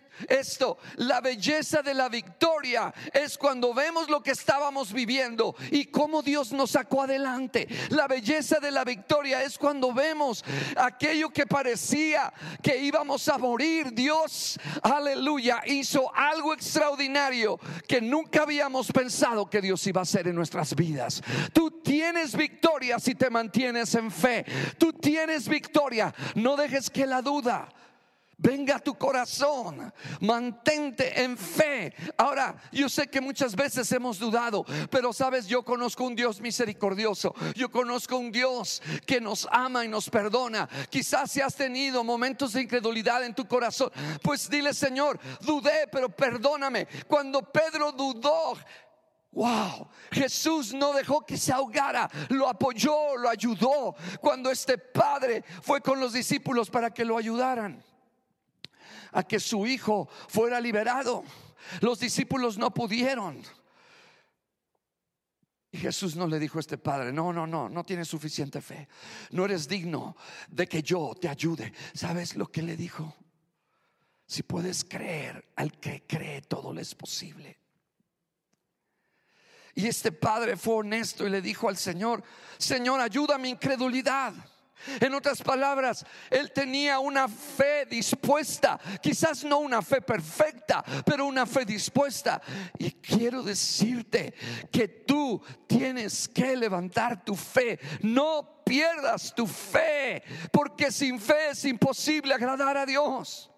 la 0.96 1.20
belleza 1.20 1.82
de 1.82 1.94
la 1.94 2.08
victoria 2.08 2.92
es 3.12 3.36
cuando 3.38 3.74
vemos 3.74 4.08
lo 4.08 4.22
que 4.22 4.32
estábamos 4.32 4.92
viviendo 4.92 5.54
y 5.70 5.86
cómo 5.86 6.22
Dios 6.22 6.52
nos 6.52 6.72
sacó 6.72 7.02
adelante. 7.02 7.68
La 7.90 8.06
belleza 8.08 8.58
de 8.60 8.70
la 8.70 8.84
victoria 8.84 9.42
es 9.42 9.58
cuando 9.58 9.92
vemos 9.92 10.44
aquello 10.76 11.30
que 11.30 11.46
parecía 11.46 12.32
que 12.62 12.78
íbamos 12.78 13.28
a 13.28 13.38
morir. 13.38 13.92
Dios, 13.92 14.58
aleluya, 14.82 15.62
hizo 15.66 16.14
algo 16.14 16.52
extraordinario 16.52 17.58
que 17.86 18.00
nunca 18.00 18.42
habíamos 18.42 18.90
pensado 18.92 19.48
que 19.48 19.60
Dios 19.60 19.86
iba 19.86 20.00
a 20.00 20.02
hacer 20.02 20.28
en 20.28 20.34
nuestras 20.34 20.74
vidas. 20.74 21.22
Tú 21.52 21.70
tienes 21.82 22.36
victoria 22.36 22.98
si 22.98 23.14
te 23.14 23.30
mantienes 23.30 23.94
en 23.94 24.10
fe. 24.10 24.44
Tú 24.78 24.92
tienes 24.92 25.48
victoria. 25.48 26.14
No 26.34 26.56
dejes 26.56 26.90
que 26.90 27.06
la 27.06 27.22
duda 27.22 27.68
venga 28.38 28.76
a 28.76 28.78
tu 28.78 28.94
corazón, 28.96 29.92
mantente 30.20 31.22
en 31.22 31.36
fe. 31.36 31.92
Ahora, 32.16 32.56
yo 32.72 32.88
sé 32.88 33.08
que 33.08 33.20
muchas 33.20 33.54
veces 33.54 33.90
hemos 33.92 34.18
dudado, 34.18 34.64
pero 34.90 35.12
sabes, 35.12 35.46
yo 35.46 35.64
conozco 35.64 36.04
un 36.04 36.14
Dios 36.14 36.40
misericordioso, 36.40 37.34
yo 37.54 37.70
conozco 37.70 38.16
un 38.16 38.30
Dios 38.30 38.80
que 39.04 39.20
nos 39.20 39.46
ama 39.50 39.84
y 39.84 39.88
nos 39.88 40.08
perdona. 40.08 40.68
Quizás 40.88 41.32
si 41.32 41.40
has 41.40 41.56
tenido 41.56 42.04
momentos 42.04 42.52
de 42.52 42.62
incredulidad 42.62 43.24
en 43.24 43.34
tu 43.34 43.46
corazón, 43.46 43.90
pues 44.22 44.48
dile, 44.48 44.72
Señor, 44.72 45.18
dudé, 45.40 45.88
pero 45.90 46.08
perdóname. 46.08 46.86
Cuando 47.06 47.42
Pedro 47.42 47.92
dudó, 47.92 48.56
Wow, 49.30 49.88
Jesús 50.10 50.72
no 50.72 50.94
dejó 50.94 51.24
que 51.24 51.36
se 51.36 51.52
ahogara, 51.52 52.10
lo 52.30 52.48
apoyó, 52.48 53.14
lo 53.18 53.28
ayudó. 53.28 53.94
Cuando 54.22 54.50
este 54.50 54.78
padre 54.78 55.44
fue 55.62 55.82
con 55.82 56.00
los 56.00 56.14
discípulos 56.14 56.70
para 56.70 56.90
que 56.90 57.04
lo 57.04 57.16
ayudaran 57.16 57.84
a 59.12 59.22
que 59.22 59.40
su 59.40 59.66
hijo 59.66 60.08
fuera 60.28 60.60
liberado. 60.60 61.24
Los 61.80 62.00
discípulos 62.00 62.58
no 62.58 62.72
pudieron. 62.72 63.42
Y 65.70 65.78
Jesús 65.78 66.16
no 66.16 66.26
le 66.26 66.38
dijo 66.38 66.58
a 66.58 66.60
este 66.60 66.78
padre, 66.78 67.12
no, 67.12 67.32
no, 67.32 67.46
no, 67.46 67.68
no 67.68 67.84
tienes 67.84 68.08
suficiente 68.08 68.60
fe. 68.62 68.88
No 69.30 69.44
eres 69.44 69.68
digno 69.68 70.16
de 70.48 70.66
que 70.66 70.82
yo 70.82 71.14
te 71.20 71.28
ayude. 71.28 71.72
¿Sabes 71.92 72.36
lo 72.36 72.46
que 72.50 72.62
le 72.62 72.76
dijo? 72.76 73.14
Si 74.26 74.42
puedes 74.42 74.84
creer, 74.84 75.52
al 75.56 75.78
que 75.78 76.06
cree 76.06 76.42
todo 76.42 76.72
le 76.72 76.82
es 76.82 76.94
posible. 76.94 77.58
Y 79.74 79.86
este 79.86 80.10
padre 80.10 80.56
fue 80.56 80.76
honesto 80.76 81.26
y 81.26 81.30
le 81.30 81.40
dijo 81.40 81.68
al 81.68 81.76
Señor, 81.76 82.22
Señor, 82.56 83.00
ayuda 83.00 83.36
a 83.36 83.38
mi 83.38 83.50
incredulidad. 83.50 84.34
En 85.00 85.14
otras 85.14 85.42
palabras, 85.42 86.04
él 86.30 86.52
tenía 86.52 86.98
una 86.98 87.28
fe 87.28 87.86
dispuesta, 87.86 88.78
quizás 89.02 89.44
no 89.44 89.58
una 89.58 89.82
fe 89.82 90.00
perfecta, 90.00 90.84
pero 91.04 91.26
una 91.26 91.46
fe 91.46 91.64
dispuesta. 91.64 92.40
Y 92.78 92.92
quiero 92.92 93.42
decirte 93.42 94.34
que 94.70 94.88
tú 94.88 95.42
tienes 95.66 96.28
que 96.28 96.56
levantar 96.56 97.24
tu 97.24 97.34
fe. 97.34 97.78
No 98.02 98.62
pierdas 98.64 99.34
tu 99.34 99.46
fe, 99.46 100.22
porque 100.52 100.92
sin 100.92 101.18
fe 101.18 101.50
es 101.50 101.64
imposible 101.64 102.34
agradar 102.34 102.76
a 102.76 102.86
Dios. 102.86 103.50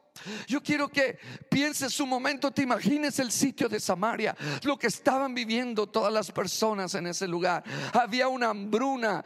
Yo 0.46 0.62
quiero 0.62 0.88
que 0.88 1.18
pienses 1.48 1.98
un 2.00 2.08
momento, 2.08 2.50
te 2.50 2.62
imagines 2.62 3.18
el 3.18 3.32
sitio 3.32 3.68
de 3.68 3.80
Samaria, 3.80 4.36
lo 4.62 4.78
que 4.78 4.88
estaban 4.88 5.34
viviendo 5.34 5.86
todas 5.86 6.12
las 6.12 6.30
personas 6.30 6.94
en 6.94 7.06
ese 7.06 7.26
lugar. 7.26 7.64
Había 7.92 8.28
una 8.28 8.50
hambruna 8.50 9.24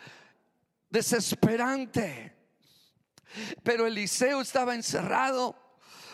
desesperante. 0.94 2.32
Pero 3.64 3.86
Eliseo 3.86 4.40
estaba 4.40 4.74
encerrado 4.76 5.56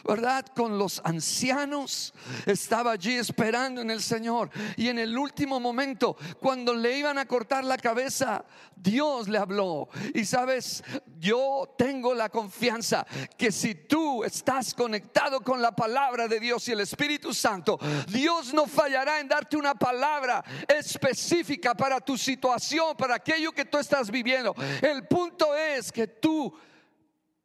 ¿verdad? 0.04 0.46
Con 0.54 0.78
los 0.78 1.00
ancianos. 1.04 2.12
Estaba 2.46 2.92
allí 2.92 3.14
esperando 3.14 3.80
en 3.80 3.90
el 3.90 4.02
Señor. 4.02 4.50
Y 4.76 4.88
en 4.88 4.98
el 4.98 5.16
último 5.16 5.60
momento, 5.60 6.16
cuando 6.40 6.74
le 6.74 6.98
iban 6.98 7.18
a 7.18 7.26
cortar 7.26 7.64
la 7.64 7.76
cabeza, 7.76 8.44
Dios 8.76 9.28
le 9.28 9.38
habló. 9.38 9.88
Y 10.14 10.24
sabes, 10.24 10.82
yo 11.18 11.74
tengo 11.76 12.14
la 12.14 12.28
confianza 12.28 13.06
que 13.36 13.52
si 13.52 13.74
tú 13.74 14.24
estás 14.24 14.74
conectado 14.74 15.40
con 15.40 15.60
la 15.60 15.74
palabra 15.74 16.28
de 16.28 16.40
Dios 16.40 16.66
y 16.68 16.72
el 16.72 16.80
Espíritu 16.80 17.34
Santo, 17.34 17.78
Dios 18.08 18.54
no 18.54 18.66
fallará 18.66 19.20
en 19.20 19.28
darte 19.28 19.56
una 19.56 19.74
palabra 19.74 20.44
específica 20.68 21.74
para 21.74 22.00
tu 22.00 22.16
situación, 22.16 22.96
para 22.96 23.16
aquello 23.16 23.52
que 23.52 23.64
tú 23.64 23.78
estás 23.78 24.10
viviendo. 24.10 24.54
El 24.80 25.06
punto 25.06 25.54
es 25.56 25.92
que 25.92 26.06
tú 26.06 26.52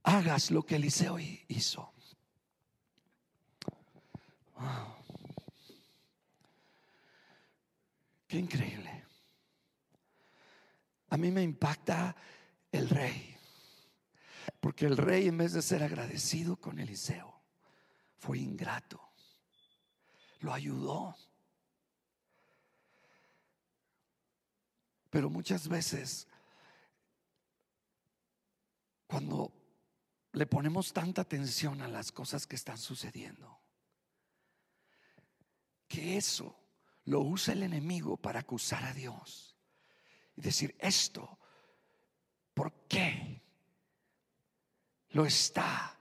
hagas 0.04 0.52
lo 0.52 0.64
que 0.64 0.76
Eliseo 0.76 1.18
hizo. 1.48 1.95
Qué 8.28 8.38
increíble. 8.38 9.06
A 11.10 11.18
mí 11.18 11.32
me 11.32 11.42
impacta 11.42 12.16
el 12.72 12.90
rey. 12.90 13.38
Porque 14.60 14.86
el 14.86 14.98
rey 14.98 15.28
en 15.28 15.38
vez 15.38 15.54
de 15.54 15.62
ser 15.62 15.84
agradecido 15.84 16.58
con 16.58 16.80
Eliseo, 16.80 17.42
fue 18.18 18.40
ingrato. 18.40 19.02
Lo 20.40 20.54
ayudó. 20.54 21.16
Pero 25.10 25.30
muchas 25.30 25.68
veces, 25.68 26.28
cuando 29.08 29.54
le 30.34 30.46
ponemos 30.46 30.92
tanta 30.92 31.22
atención 31.22 31.82
a 31.82 31.88
las 31.88 32.12
cosas 32.12 32.46
que 32.48 32.56
están 32.56 32.78
sucediendo, 32.78 33.65
que 35.96 36.18
eso 36.18 36.54
lo 37.06 37.22
usa 37.22 37.54
el 37.54 37.64
enemigo 37.64 38.18
para 38.18 38.42
acusar 38.42 38.84
a 38.84 38.94
Dios 38.94 39.56
y 40.36 40.42
decir 40.42 40.76
esto, 40.80 41.40
¿por 42.54 42.74
qué 42.90 43.42
lo 45.12 45.26
está 45.26 45.98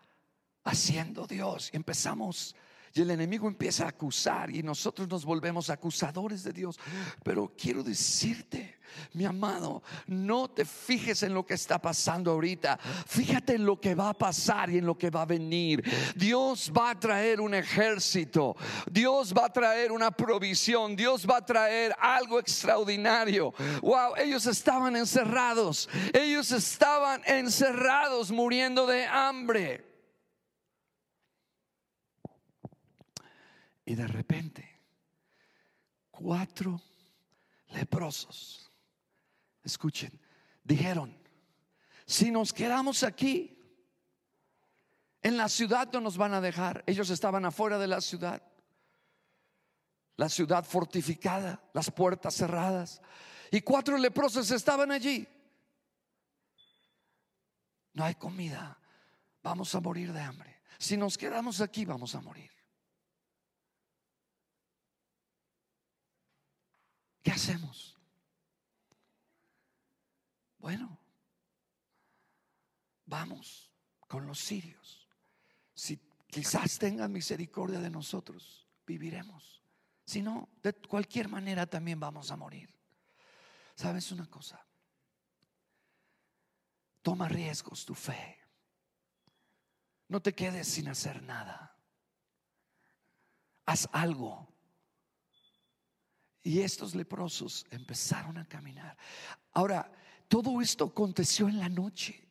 haciendo 0.65 1.29
Dios? 1.29 1.71
Y 1.73 1.77
empezamos 1.77 2.57
y 2.95 3.03
el 3.03 3.11
enemigo 3.11 3.49
empieza 3.49 3.85
a 3.85 3.89
acusar 3.89 4.55
y 4.55 4.63
nosotros 4.63 5.09
nos 5.09 5.25
volvemos 5.25 5.69
acusadores 5.69 6.45
de 6.45 6.53
Dios. 6.53 6.79
Pero 7.25 7.53
quiero 7.59 7.83
decirte, 7.83 8.79
mi 9.15 9.25
amado, 9.25 9.83
no 10.07 10.49
te 10.49 10.65
fijes 10.65 11.25
en 11.25 11.35
lo 11.35 11.45
que 11.45 11.55
está 11.55 11.81
pasando 11.81 12.31
ahorita. 12.31 12.79
Fíjate 12.79 13.57
en 13.57 13.67
lo 13.67 13.81
que 13.81 13.97
va 13.97 14.11
a 14.11 14.15
pasar 14.15 14.71
y 14.71 14.79
en 14.79 14.87
lo 14.87 14.97
que 14.97 15.11
va 15.11 15.23
a 15.23 15.27
venir. 15.27 15.83
Dios 16.15 16.71
va 16.77 16.91
a 16.91 17.01
traer 17.01 17.41
un 17.41 17.55
ejército. 17.55 18.55
Dios 18.89 19.35
va 19.37 19.47
a 19.47 19.53
traer 19.53 19.91
una 19.91 20.13
provisión. 20.13 20.95
Dios 20.95 21.27
va 21.29 21.39
a 21.39 21.45
traer 21.45 21.97
algo 21.99 22.39
extraordinario. 22.39 23.53
Wow, 23.83 24.15
ellos 24.19 24.47
estaban 24.47 24.95
encerrados. 24.95 25.89
Ellos 26.13 26.53
estaban 26.53 27.23
encerrados 27.27 28.31
muriendo 28.31 28.87
de 28.87 29.05
hambre. 29.05 29.94
Y 33.85 33.95
de 33.95 34.07
repente, 34.07 34.81
cuatro 36.11 36.81
leprosos, 37.69 38.71
escuchen, 39.63 40.19
dijeron, 40.63 41.17
si 42.07 42.31
nos 42.31 42.53
quedamos 42.53 43.03
aquí, 43.03 43.55
en 45.25 45.39
la 45.39 45.49
ciudad 45.49 45.91
no 45.91 46.03
nos 46.03 46.19
van 46.19 46.35
a 46.35 46.41
dejar. 46.41 46.85
Ellos 46.87 47.09
estaban 47.09 47.47
afuera 47.47 47.79
de 47.79 47.87
la 47.87 48.03
ciudad. 48.03 48.43
La 50.17 50.29
ciudad 50.29 50.65
fortificada, 50.65 51.63
las 51.73 51.91
puertas 51.91 52.35
cerradas. 52.35 53.01
Y 53.51 53.63
cuatro 53.63 53.97
leprosos 53.97 54.51
estaban 54.51 54.93
allí. 54.93 55.27
No 57.95 58.05
hay 58.05 58.17
comida. 58.17 58.79
Vamos 59.43 59.75
a 59.75 59.81
morir 59.81 60.13
de 60.13 60.21
hambre. 60.21 60.61
Si 60.79 60.97
nos 60.97 61.17
quedamos 61.17 61.63
aquí, 61.63 61.87
vamos 61.87 62.15
a 62.15 62.21
morir. 62.21 62.54
¿Qué 67.25 67.33
hacemos? 67.33 67.97
Bueno, 70.59 71.01
vamos 73.07 73.73
con 74.07 74.27
los 74.27 74.39
sirios. 74.39 75.09
Si 75.75 75.97
quizás 76.27 76.79
tengan 76.79 77.11
misericordia 77.11 77.81
de 77.81 77.89
nosotros, 77.89 78.69
viviremos. 78.87 79.63
Si 80.05 80.21
no, 80.21 80.51
de 80.63 80.75
cualquier 80.75 81.29
manera 81.29 81.67
también 81.67 81.99
vamos 81.99 82.31
a 82.31 82.37
morir. 82.37 82.69
¿Sabes 83.75 84.13
una 84.13 84.27
cosa? 84.27 84.63
Toma 87.01 87.27
riesgos 87.27 87.87
tu 87.87 87.95
fe. 87.95 88.39
No 90.09 90.21
te 90.21 90.35
quedes 90.35 90.69
sin 90.69 90.89
hacer 90.89 91.23
nada. 91.23 91.75
Haz 93.65 93.89
algo 93.93 94.54
y 96.45 96.61
estos 96.61 96.95
leprosos 96.95 97.67
empezaron 97.71 98.37
a 98.37 98.45
caminar. 98.45 98.97
Ahora, 99.55 99.91
todo 100.29 100.61
esto 100.61 100.85
aconteció 100.85 101.49
en 101.49 101.59
la 101.59 101.71
noche. 101.71 102.23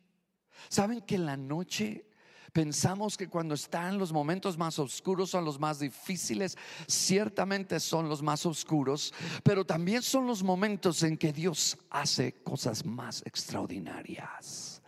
¿Saben 0.68 1.02
que 1.02 1.16
en 1.16 1.26
la 1.26 1.36
noche 1.36 2.06
pensamos 2.52 3.16
que 3.16 3.28
cuando 3.28 3.54
están 3.54 3.98
los 3.98 4.12
momentos 4.12 4.56
más 4.56 4.78
oscuros 4.78 5.30
son 5.30 5.44
los 5.44 5.58
más 5.58 5.80
difíciles? 5.80 6.56
Ciertamente 6.86 7.80
son 7.80 8.08
los 8.08 8.22
más 8.22 8.46
oscuros, 8.46 9.12
pero 9.42 9.66
también 9.66 10.00
son 10.00 10.28
los 10.28 10.44
momentos 10.44 11.02
en 11.02 11.18
que 11.18 11.32
Dios 11.32 11.76
hace 11.90 12.34
cosas 12.34 12.86
más 12.86 13.20
extraordinarias. 13.26 14.80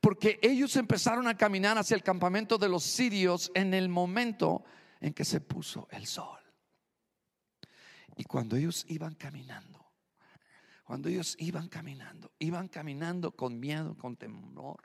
Porque 0.00 0.38
ellos 0.40 0.76
empezaron 0.76 1.28
a 1.28 1.36
caminar 1.36 1.76
hacia 1.76 1.94
el 1.94 2.02
campamento 2.02 2.56
de 2.56 2.70
los 2.70 2.84
sirios 2.84 3.50
en 3.54 3.74
el 3.74 3.90
momento 3.90 4.64
en 5.00 5.12
que 5.12 5.26
se 5.26 5.42
puso 5.42 5.88
el 5.90 6.06
sol. 6.06 6.38
Y 8.18 8.24
cuando 8.24 8.56
ellos 8.56 8.84
iban 8.88 9.14
caminando, 9.14 9.78
cuando 10.84 11.08
ellos 11.08 11.36
iban 11.38 11.68
caminando, 11.68 12.32
iban 12.40 12.66
caminando 12.68 13.30
con 13.30 13.58
miedo, 13.58 13.96
con 13.96 14.16
temor. 14.16 14.82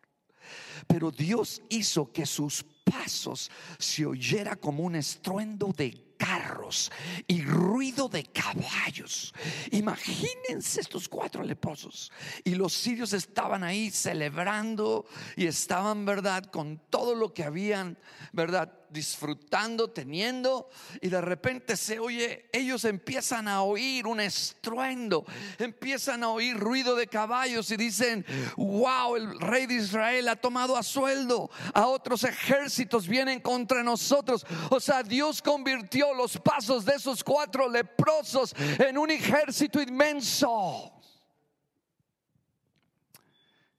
Pero 0.88 1.10
Dios 1.10 1.62
hizo 1.69 2.12
que 2.12 2.26
sus 2.28 2.63
pasos 2.63 3.50
se 3.80 4.06
oyera 4.06 4.56
como 4.56 4.84
un 4.84 4.96
estruendo 4.96 5.74
de 5.76 6.15
carros 6.15 6.91
y 7.28 7.41
ruido 7.41 8.08
de 8.08 8.24
caballos. 8.26 9.34
Imagínense 9.72 10.82
estos 10.82 11.10
cuatro 11.10 11.43
leprosos. 11.43 12.12
Y 12.43 12.54
los 12.54 12.74
sirios 12.74 13.13
estaban 13.13 13.63
ahí 13.63 13.89
celebrando 13.89 15.06
y 15.36 15.48
estaban, 15.48 16.06
¿verdad? 16.06 16.46
Con 16.46 16.80
todo 16.89 17.15
lo 17.15 17.34
que 17.34 17.43
habían, 17.43 17.98
¿verdad? 18.32 18.72
Disfrutando, 18.93 19.89
teniendo, 19.89 20.69
y 21.01 21.10
de 21.10 21.19
repente 21.19 21.75
se 21.75 21.99
oye, 21.99 22.49
ellos 22.53 22.86
empiezan 22.86 23.47
a 23.47 23.63
oír 23.63 24.06
un 24.06 24.19
estruendo, 24.19 25.25
empiezan 25.58 26.23
a 26.23 26.29
oír 26.29 26.56
ruido 26.56 26.95
de 26.95 27.08
caballos 27.08 27.71
y 27.71 27.77
dicen, 27.77 28.25
wow, 28.56 29.15
el 29.15 29.39
rey 29.39 29.65
de 29.65 29.73
Israel 29.73 30.29
ha 30.29 30.36
tomado 30.36 30.77
a 30.77 30.84
sueldo, 30.84 31.49
a 31.73 31.88
otros 31.88 32.23
ejércitos 32.23 33.08
vienen 33.08 33.41
contra 33.41 33.84
nosotros. 33.84 34.45
O 34.69 34.79
sea, 34.79 35.01
Dios 35.01 35.41
convirtió 35.41 36.13
los 36.13 36.38
pasos 36.38 36.86
de 36.86 36.93
esos 36.93 37.23
cuatro 37.23 37.67
leprosos 37.67 38.56
en 38.77 38.97
un 38.97 39.10
ejército 39.10 39.82
inmenso. 39.82 40.93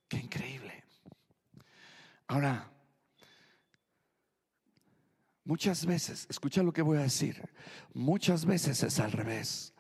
Qué 0.08 0.16
increíble. 0.18 0.84
Ahora, 2.26 2.73
Muchas 5.44 5.84
veces, 5.84 6.26
escucha 6.30 6.62
lo 6.62 6.72
que 6.72 6.80
voy 6.80 6.98
a 6.98 7.02
decir, 7.02 7.50
muchas 7.92 8.46
veces 8.46 8.82
es 8.82 8.98
al 8.98 9.12
revés. 9.12 9.74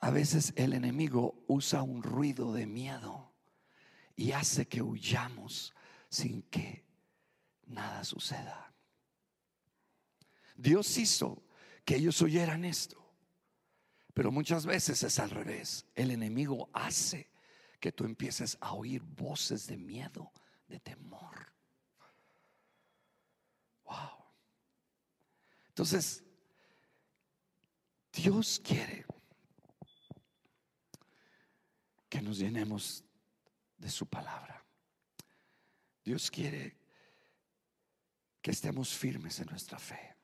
A 0.00 0.10
veces 0.10 0.54
el 0.56 0.72
enemigo 0.72 1.44
usa 1.46 1.82
un 1.82 2.02
ruido 2.02 2.54
de 2.54 2.66
miedo 2.66 3.30
y 4.16 4.32
hace 4.32 4.66
que 4.66 4.80
huyamos 4.80 5.74
sin 6.08 6.42
que 6.44 6.86
nada 7.66 8.02
suceda. 8.04 8.72
Dios 10.56 10.96
hizo 10.96 11.42
que 11.84 11.96
ellos 11.96 12.20
oyeran 12.22 12.64
esto, 12.64 13.14
pero 14.14 14.32
muchas 14.32 14.64
veces 14.64 15.02
es 15.02 15.18
al 15.18 15.30
revés. 15.30 15.86
El 15.94 16.10
enemigo 16.10 16.70
hace 16.72 17.30
que 17.78 17.92
tú 17.92 18.04
empieces 18.04 18.56
a 18.60 18.72
oír 18.72 19.02
voces 19.02 19.66
de 19.66 19.76
miedo, 19.76 20.32
de 20.66 20.80
temor. 20.80 21.49
Entonces, 25.80 26.22
Dios 28.12 28.60
quiere 28.62 29.06
que 32.06 32.20
nos 32.20 32.36
llenemos 32.36 33.02
de 33.78 33.88
su 33.88 34.04
palabra. 34.04 34.62
Dios 36.04 36.30
quiere 36.30 36.76
que 38.42 38.50
estemos 38.50 38.94
firmes 38.94 39.40
en 39.40 39.46
nuestra 39.46 39.78
fe. 39.78 40.16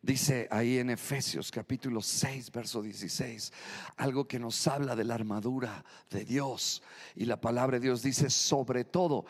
Dice 0.00 0.46
ahí 0.52 0.78
en 0.78 0.90
Efesios 0.90 1.50
capítulo 1.50 2.00
6, 2.00 2.52
verso 2.52 2.80
16, 2.80 3.52
algo 3.96 4.28
que 4.28 4.38
nos 4.38 4.68
habla 4.68 4.94
de 4.94 5.02
la 5.02 5.16
armadura 5.16 5.84
de 6.10 6.24
Dios. 6.24 6.80
Y 7.16 7.24
la 7.24 7.40
palabra 7.40 7.80
de 7.80 7.86
Dios 7.86 8.04
dice, 8.04 8.30
sobre 8.30 8.84
todo, 8.84 9.26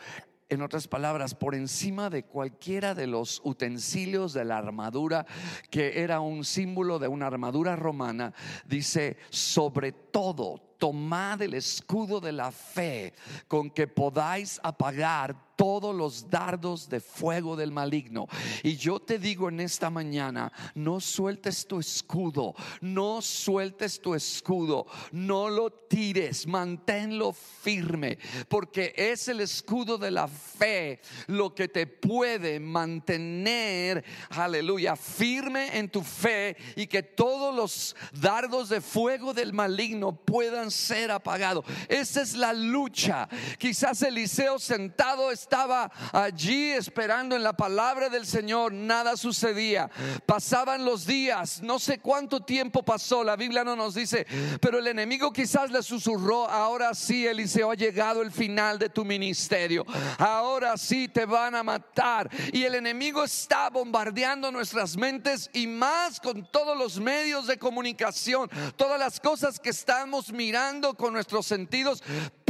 en 0.53 0.61
otras 0.61 0.87
palabras, 0.87 1.35
por 1.35 1.55
encima 1.55 2.09
de 2.09 2.23
cualquiera 2.23 2.95
de 2.95 3.07
los 3.07 3.41
utensilios 3.43 4.33
de 4.33 4.45
la 4.45 4.57
armadura, 4.57 5.25
que 5.69 6.01
era 6.01 6.19
un 6.19 6.45
símbolo 6.45 6.99
de 6.99 7.07
una 7.07 7.27
armadura 7.27 7.75
romana, 7.75 8.33
dice, 8.65 9.17
sobre 9.29 9.91
todo, 9.91 10.73
tomad 10.77 11.41
el 11.41 11.53
escudo 11.53 12.19
de 12.19 12.31
la 12.33 12.51
fe 12.51 13.13
con 13.47 13.69
que 13.69 13.87
podáis 13.87 14.59
apagar 14.63 15.52
todos 15.63 15.95
los 15.95 16.29
dardos 16.29 16.89
de 16.89 16.99
fuego 16.99 17.55
del 17.55 17.71
maligno. 17.71 18.27
Y 18.63 18.75
yo 18.75 18.99
te 18.99 19.17
digo 19.17 19.47
en 19.47 19.61
esta 19.61 19.89
mañana, 19.89 20.51
no 20.75 20.99
sueltes 20.99 21.65
tu 21.65 21.79
escudo, 21.79 22.53
no 22.81 23.21
sueltes 23.21 24.01
tu 24.01 24.13
escudo, 24.13 24.85
no 25.13 25.49
lo 25.49 25.71
tires, 25.71 26.47
manténlo 26.47 27.31
firme, 27.31 28.17
porque 28.49 28.93
es 28.97 29.29
el 29.29 29.39
escudo 29.39 29.97
de 29.97 30.11
la 30.11 30.27
fe 30.27 30.99
lo 31.27 31.55
que 31.55 31.69
te 31.69 31.87
puede 31.87 32.59
mantener, 32.59 34.03
aleluya, 34.31 34.97
firme 34.97 35.77
en 35.77 35.87
tu 35.87 36.01
fe 36.01 36.57
y 36.75 36.87
que 36.87 37.03
todos 37.03 37.55
los 37.55 37.95
dardos 38.11 38.67
de 38.67 38.81
fuego 38.81 39.33
del 39.33 39.53
maligno 39.53 40.13
puedan 40.13 40.71
ser 40.71 41.09
apagados. 41.09 41.63
Esa 41.87 42.21
es 42.21 42.33
la 42.33 42.51
lucha. 42.51 43.29
Quizás 43.57 44.01
Eliseo 44.01 44.59
sentado 44.59 45.31
estaba 45.53 45.91
allí 46.11 46.71
esperando 46.71 47.35
en 47.35 47.43
la 47.43 47.53
palabra 47.53 48.09
del 48.09 48.25
Señor, 48.25 48.73
nada 48.73 49.15
sucedía. 49.15 49.87
Pasaban 50.25 50.83
los 50.83 51.05
días, 51.05 51.61
no 51.61 51.77
sé 51.77 51.99
cuánto 51.99 52.39
tiempo 52.39 52.81
pasó, 52.81 53.23
la 53.23 53.35
Biblia 53.35 53.63
no 53.63 53.75
nos 53.75 53.93
dice, 53.93 54.25
pero 54.59 54.79
el 54.79 54.87
enemigo 54.87 55.31
quizás 55.31 55.69
le 55.69 55.83
susurró, 55.83 56.49
ahora 56.49 56.95
sí, 56.95 57.27
Eliseo, 57.27 57.69
ha 57.69 57.75
llegado 57.75 58.23
el 58.23 58.31
final 58.31 58.79
de 58.79 58.89
tu 58.89 59.05
ministerio, 59.05 59.85
ahora 60.17 60.75
sí 60.75 61.07
te 61.07 61.23
van 61.27 61.53
a 61.53 61.61
matar. 61.61 62.31
Y 62.51 62.63
el 62.63 62.73
enemigo 62.73 63.23
está 63.23 63.69
bombardeando 63.69 64.51
nuestras 64.51 64.97
mentes 64.97 65.51
y 65.53 65.67
más 65.67 66.19
con 66.19 66.47
todos 66.49 66.75
los 66.75 66.99
medios 66.99 67.45
de 67.45 67.59
comunicación, 67.59 68.49
todas 68.75 68.99
las 68.99 69.19
cosas 69.19 69.59
que 69.59 69.69
estamos 69.69 70.33
mirando 70.33 70.95
con 70.95 71.13
nuestros 71.13 71.45
sentidos, 71.45 72.01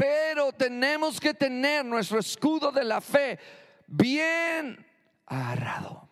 pero 0.04 0.52
tenemos 0.52 1.18
que 1.18 1.34
tener 1.34 1.86
nuestro 1.86 2.20
escudo 2.20 2.74
de 2.74 2.84
la 2.84 3.00
fe 3.00 3.40
bien 3.88 4.86
agarrado. 5.26 6.10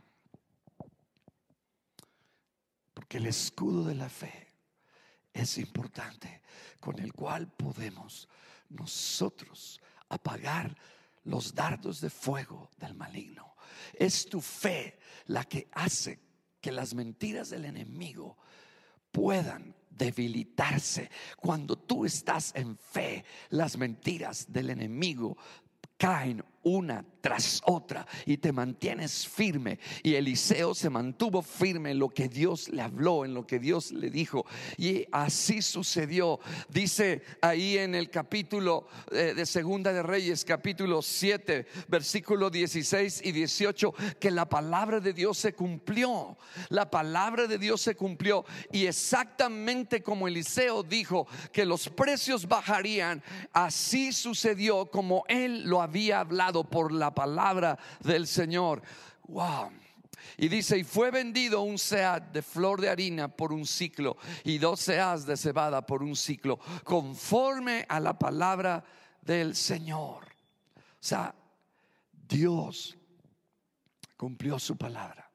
Porque 2.93 3.17
el 3.17 3.25
escudo 3.25 3.83
de 3.83 3.95
la 3.95 4.07
fe 4.07 4.53
es 5.33 5.57
importante, 5.57 6.41
con 6.79 6.99
el 6.99 7.11
cual 7.11 7.51
podemos 7.51 8.29
nosotros 8.69 9.81
apagar 10.07 10.73
los 11.25 11.53
dardos 11.53 11.99
de 11.99 12.09
fuego 12.09 12.69
del 12.77 12.93
maligno. 12.93 13.57
Es 13.91 14.25
tu 14.29 14.39
fe 14.39 14.99
la 15.25 15.43
que 15.43 15.67
hace 15.73 16.17
que 16.61 16.71
las 16.71 16.93
mentiras 16.93 17.49
del 17.49 17.65
enemigo 17.65 18.37
puedan 19.11 19.75
debilitarse. 20.01 21.11
Cuando 21.37 21.75
tú 21.77 22.05
estás 22.05 22.53
en 22.55 22.75
fe, 22.75 23.23
las 23.49 23.77
mentiras 23.77 24.51
del 24.51 24.71
enemigo 24.71 25.37
caen 25.97 26.43
una 26.63 27.05
tras 27.21 27.61
otra 27.65 28.05
y 28.25 28.37
te 28.37 28.51
mantienes 28.51 29.27
firme. 29.27 29.79
Y 30.03 30.15
Eliseo 30.15 30.73
se 30.73 30.89
mantuvo 30.89 31.41
firme 31.41 31.91
en 31.91 31.99
lo 31.99 32.09
que 32.09 32.27
Dios 32.27 32.69
le 32.69 32.81
habló, 32.81 33.25
en 33.25 33.33
lo 33.33 33.45
que 33.45 33.59
Dios 33.59 33.91
le 33.91 34.09
dijo. 34.09 34.45
Y 34.77 35.05
así 35.11 35.61
sucedió. 35.61 36.39
Dice 36.69 37.21
ahí 37.41 37.77
en 37.77 37.95
el 37.95 38.09
capítulo 38.09 38.87
eh, 39.11 39.33
de 39.35 39.45
Segunda 39.45 39.93
de 39.93 40.03
Reyes, 40.03 40.43
capítulo 40.43 41.01
7, 41.01 41.67
versículo 41.87 42.49
16 42.49 43.21
y 43.23 43.31
18, 43.31 43.93
que 44.19 44.31
la 44.31 44.49
palabra 44.49 44.99
de 44.99 45.13
Dios 45.13 45.37
se 45.37 45.53
cumplió. 45.53 46.37
La 46.69 46.89
palabra 46.89 47.47
de 47.47 47.57
Dios 47.57 47.81
se 47.81 47.95
cumplió. 47.95 48.45
Y 48.71 48.87
exactamente 48.87 50.01
como 50.01 50.27
Eliseo 50.27 50.83
dijo 50.83 51.27
que 51.51 51.65
los 51.65 51.87
precios 51.89 52.47
bajarían, 52.47 53.23
así 53.53 54.11
sucedió 54.11 54.87
como 54.87 55.23
él 55.27 55.63
lo 55.65 55.81
había 55.81 56.21
hablado 56.21 56.50
por 56.51 56.91
la 56.91 57.13
palabra 57.13 57.77
del 58.01 58.27
Señor. 58.27 58.81
Wow. 59.27 59.71
Y 60.37 60.47
dice, 60.47 60.77
y 60.77 60.83
fue 60.83 61.11
vendido 61.11 61.61
un 61.61 61.77
sead 61.77 62.21
de 62.21 62.41
flor 62.41 62.81
de 62.81 62.89
harina 62.89 63.27
por 63.27 63.53
un 63.53 63.65
ciclo 63.65 64.17
y 64.43 64.57
dos 64.57 64.79
seas 64.79 65.25
de 65.25 65.37
cebada 65.37 65.85
por 65.85 66.03
un 66.03 66.15
ciclo, 66.15 66.59
conforme 66.83 67.85
a 67.87 67.99
la 67.99 68.17
palabra 68.17 68.83
del 69.21 69.55
Señor. 69.55 70.25
O 70.25 71.03
sea, 71.03 71.33
Dios 72.11 72.97
cumplió 74.17 74.59
su 74.59 74.77
palabra 74.77 75.29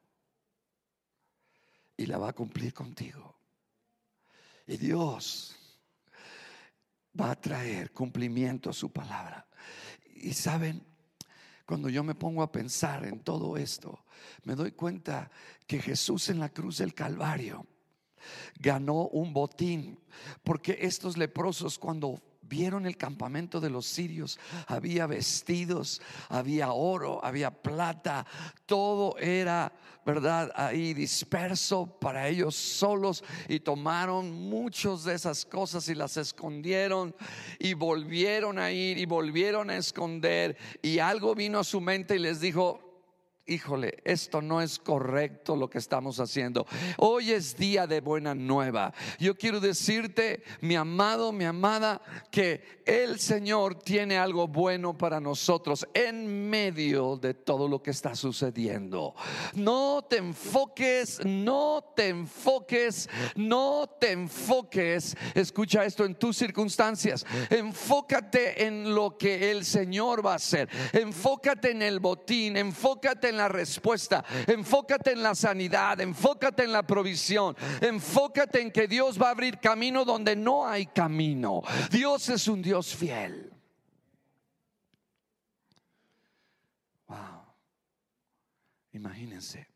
y 1.96 2.06
la 2.06 2.18
va 2.18 2.30
a 2.30 2.32
cumplir 2.32 2.72
contigo. 2.72 3.36
Y 4.66 4.76
Dios 4.76 5.56
va 7.18 7.30
a 7.30 7.40
traer 7.40 7.92
cumplimiento 7.92 8.70
a 8.70 8.72
su 8.72 8.92
palabra. 8.92 9.46
Y 10.14 10.32
saben, 10.32 10.84
cuando 11.66 11.88
yo 11.88 12.04
me 12.04 12.14
pongo 12.14 12.42
a 12.42 12.52
pensar 12.52 13.04
en 13.04 13.20
todo 13.20 13.56
esto, 13.56 14.04
me 14.44 14.54
doy 14.54 14.72
cuenta 14.72 15.30
que 15.66 15.80
Jesús 15.80 16.28
en 16.28 16.38
la 16.38 16.48
cruz 16.48 16.78
del 16.78 16.94
Calvario 16.94 17.66
ganó 18.58 19.08
un 19.08 19.32
botín, 19.32 19.98
porque 20.42 20.78
estos 20.80 21.16
leprosos 21.16 21.78
cuando 21.78 22.22
vieron 22.48 22.86
el 22.86 22.96
campamento 22.96 23.60
de 23.60 23.70
los 23.70 23.86
sirios, 23.86 24.38
había 24.66 25.06
vestidos, 25.06 26.00
había 26.28 26.72
oro, 26.72 27.24
había 27.24 27.50
plata, 27.50 28.26
todo 28.66 29.16
era, 29.18 29.72
¿verdad? 30.04 30.52
Ahí 30.54 30.94
disperso 30.94 31.98
para 31.98 32.28
ellos 32.28 32.54
solos. 32.54 33.24
Y 33.48 33.60
tomaron 33.60 34.30
muchas 34.32 35.04
de 35.04 35.14
esas 35.14 35.44
cosas 35.44 35.88
y 35.88 35.94
las 35.94 36.16
escondieron. 36.16 37.14
Y 37.58 37.74
volvieron 37.74 38.58
a 38.58 38.70
ir 38.70 38.98
y 38.98 39.06
volvieron 39.06 39.70
a 39.70 39.76
esconder. 39.76 40.56
Y 40.80 41.00
algo 41.00 41.34
vino 41.34 41.58
a 41.58 41.64
su 41.64 41.80
mente 41.80 42.16
y 42.16 42.20
les 42.20 42.40
dijo, 42.40 42.85
híjole, 43.46 43.98
esto 44.04 44.42
no 44.42 44.60
es 44.60 44.78
correcto 44.78 45.56
lo 45.56 45.70
que 45.70 45.78
estamos 45.78 46.18
haciendo. 46.18 46.66
Hoy 46.98 47.30
es 47.30 47.56
día 47.56 47.86
de 47.86 48.00
buena 48.00 48.34
nueva. 48.34 48.92
Yo 49.18 49.36
quiero 49.36 49.60
decirte, 49.60 50.42
mi 50.60 50.74
amado, 50.74 51.32
mi 51.32 51.44
amada, 51.44 52.00
que 52.30 52.82
el 52.84 53.20
Señor 53.20 53.76
tiene 53.76 54.18
algo 54.18 54.48
bueno 54.48 54.98
para 54.98 55.20
nosotros 55.20 55.86
en 55.94 56.48
medio 56.50 57.16
de 57.16 57.34
todo 57.34 57.68
lo 57.68 57.82
que 57.82 57.90
está 57.90 58.14
sucediendo. 58.14 59.14
No 59.54 60.04
te 60.08 60.18
enfoques, 60.18 61.24
no 61.24 61.92
te 61.94 62.08
enfoques, 62.08 63.08
no 63.36 63.88
te 64.00 64.12
enfoques. 64.12 65.16
Escucha 65.34 65.84
esto 65.84 66.04
en 66.04 66.16
tus 66.16 66.36
circunstancias. 66.36 67.24
Enfócate 67.50 68.66
en 68.66 68.94
lo 68.94 69.16
que 69.16 69.52
el 69.52 69.64
Señor 69.64 70.24
va 70.24 70.32
a 70.32 70.36
hacer. 70.36 70.68
Enfócate 70.92 71.70
en 71.70 71.82
el 71.82 72.00
botín, 72.00 72.56
enfócate 72.56 73.28
en 73.28 73.35
la 73.36 73.48
respuesta, 73.48 74.24
enfócate 74.46 75.12
en 75.12 75.22
la 75.22 75.34
sanidad, 75.34 76.00
enfócate 76.00 76.64
en 76.64 76.72
la 76.72 76.86
provisión, 76.86 77.56
enfócate 77.80 78.60
en 78.60 78.70
que 78.70 78.88
Dios 78.88 79.20
va 79.20 79.28
a 79.28 79.30
abrir 79.30 79.58
camino 79.58 80.04
donde 80.04 80.36
no 80.36 80.66
hay 80.66 80.86
camino. 80.86 81.62
Dios 81.90 82.28
es 82.28 82.48
un 82.48 82.62
Dios 82.62 82.94
fiel. 82.94 83.52
Wow. 87.08 87.42
Imagínense. 88.92 89.68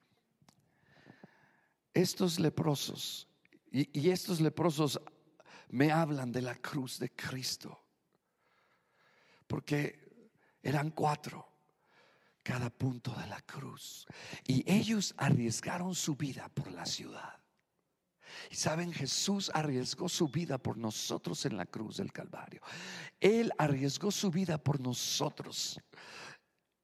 Estos 1.92 2.38
leprosos, 2.38 3.28
y, 3.70 4.00
y 4.00 4.10
estos 4.10 4.40
leprosos 4.40 5.00
me 5.68 5.92
hablan 5.92 6.32
de 6.32 6.42
la 6.42 6.54
cruz 6.56 6.98
de 6.98 7.10
Cristo, 7.10 7.84
porque 9.46 10.30
eran 10.62 10.90
cuatro 10.90 11.49
cada 12.42 12.70
punto 12.70 13.12
de 13.14 13.26
la 13.26 13.40
cruz. 13.42 14.06
Y 14.46 14.64
ellos 14.70 15.14
arriesgaron 15.16 15.94
su 15.94 16.16
vida 16.16 16.48
por 16.48 16.70
la 16.72 16.86
ciudad. 16.86 17.40
Y 18.50 18.54
saben, 18.54 18.92
Jesús 18.92 19.50
arriesgó 19.54 20.08
su 20.08 20.28
vida 20.28 20.58
por 20.58 20.76
nosotros 20.76 21.44
en 21.46 21.56
la 21.56 21.66
cruz 21.66 21.96
del 21.96 22.12
Calvario. 22.12 22.60
Él 23.18 23.52
arriesgó 23.58 24.10
su 24.10 24.30
vida 24.30 24.58
por 24.58 24.80
nosotros. 24.80 25.80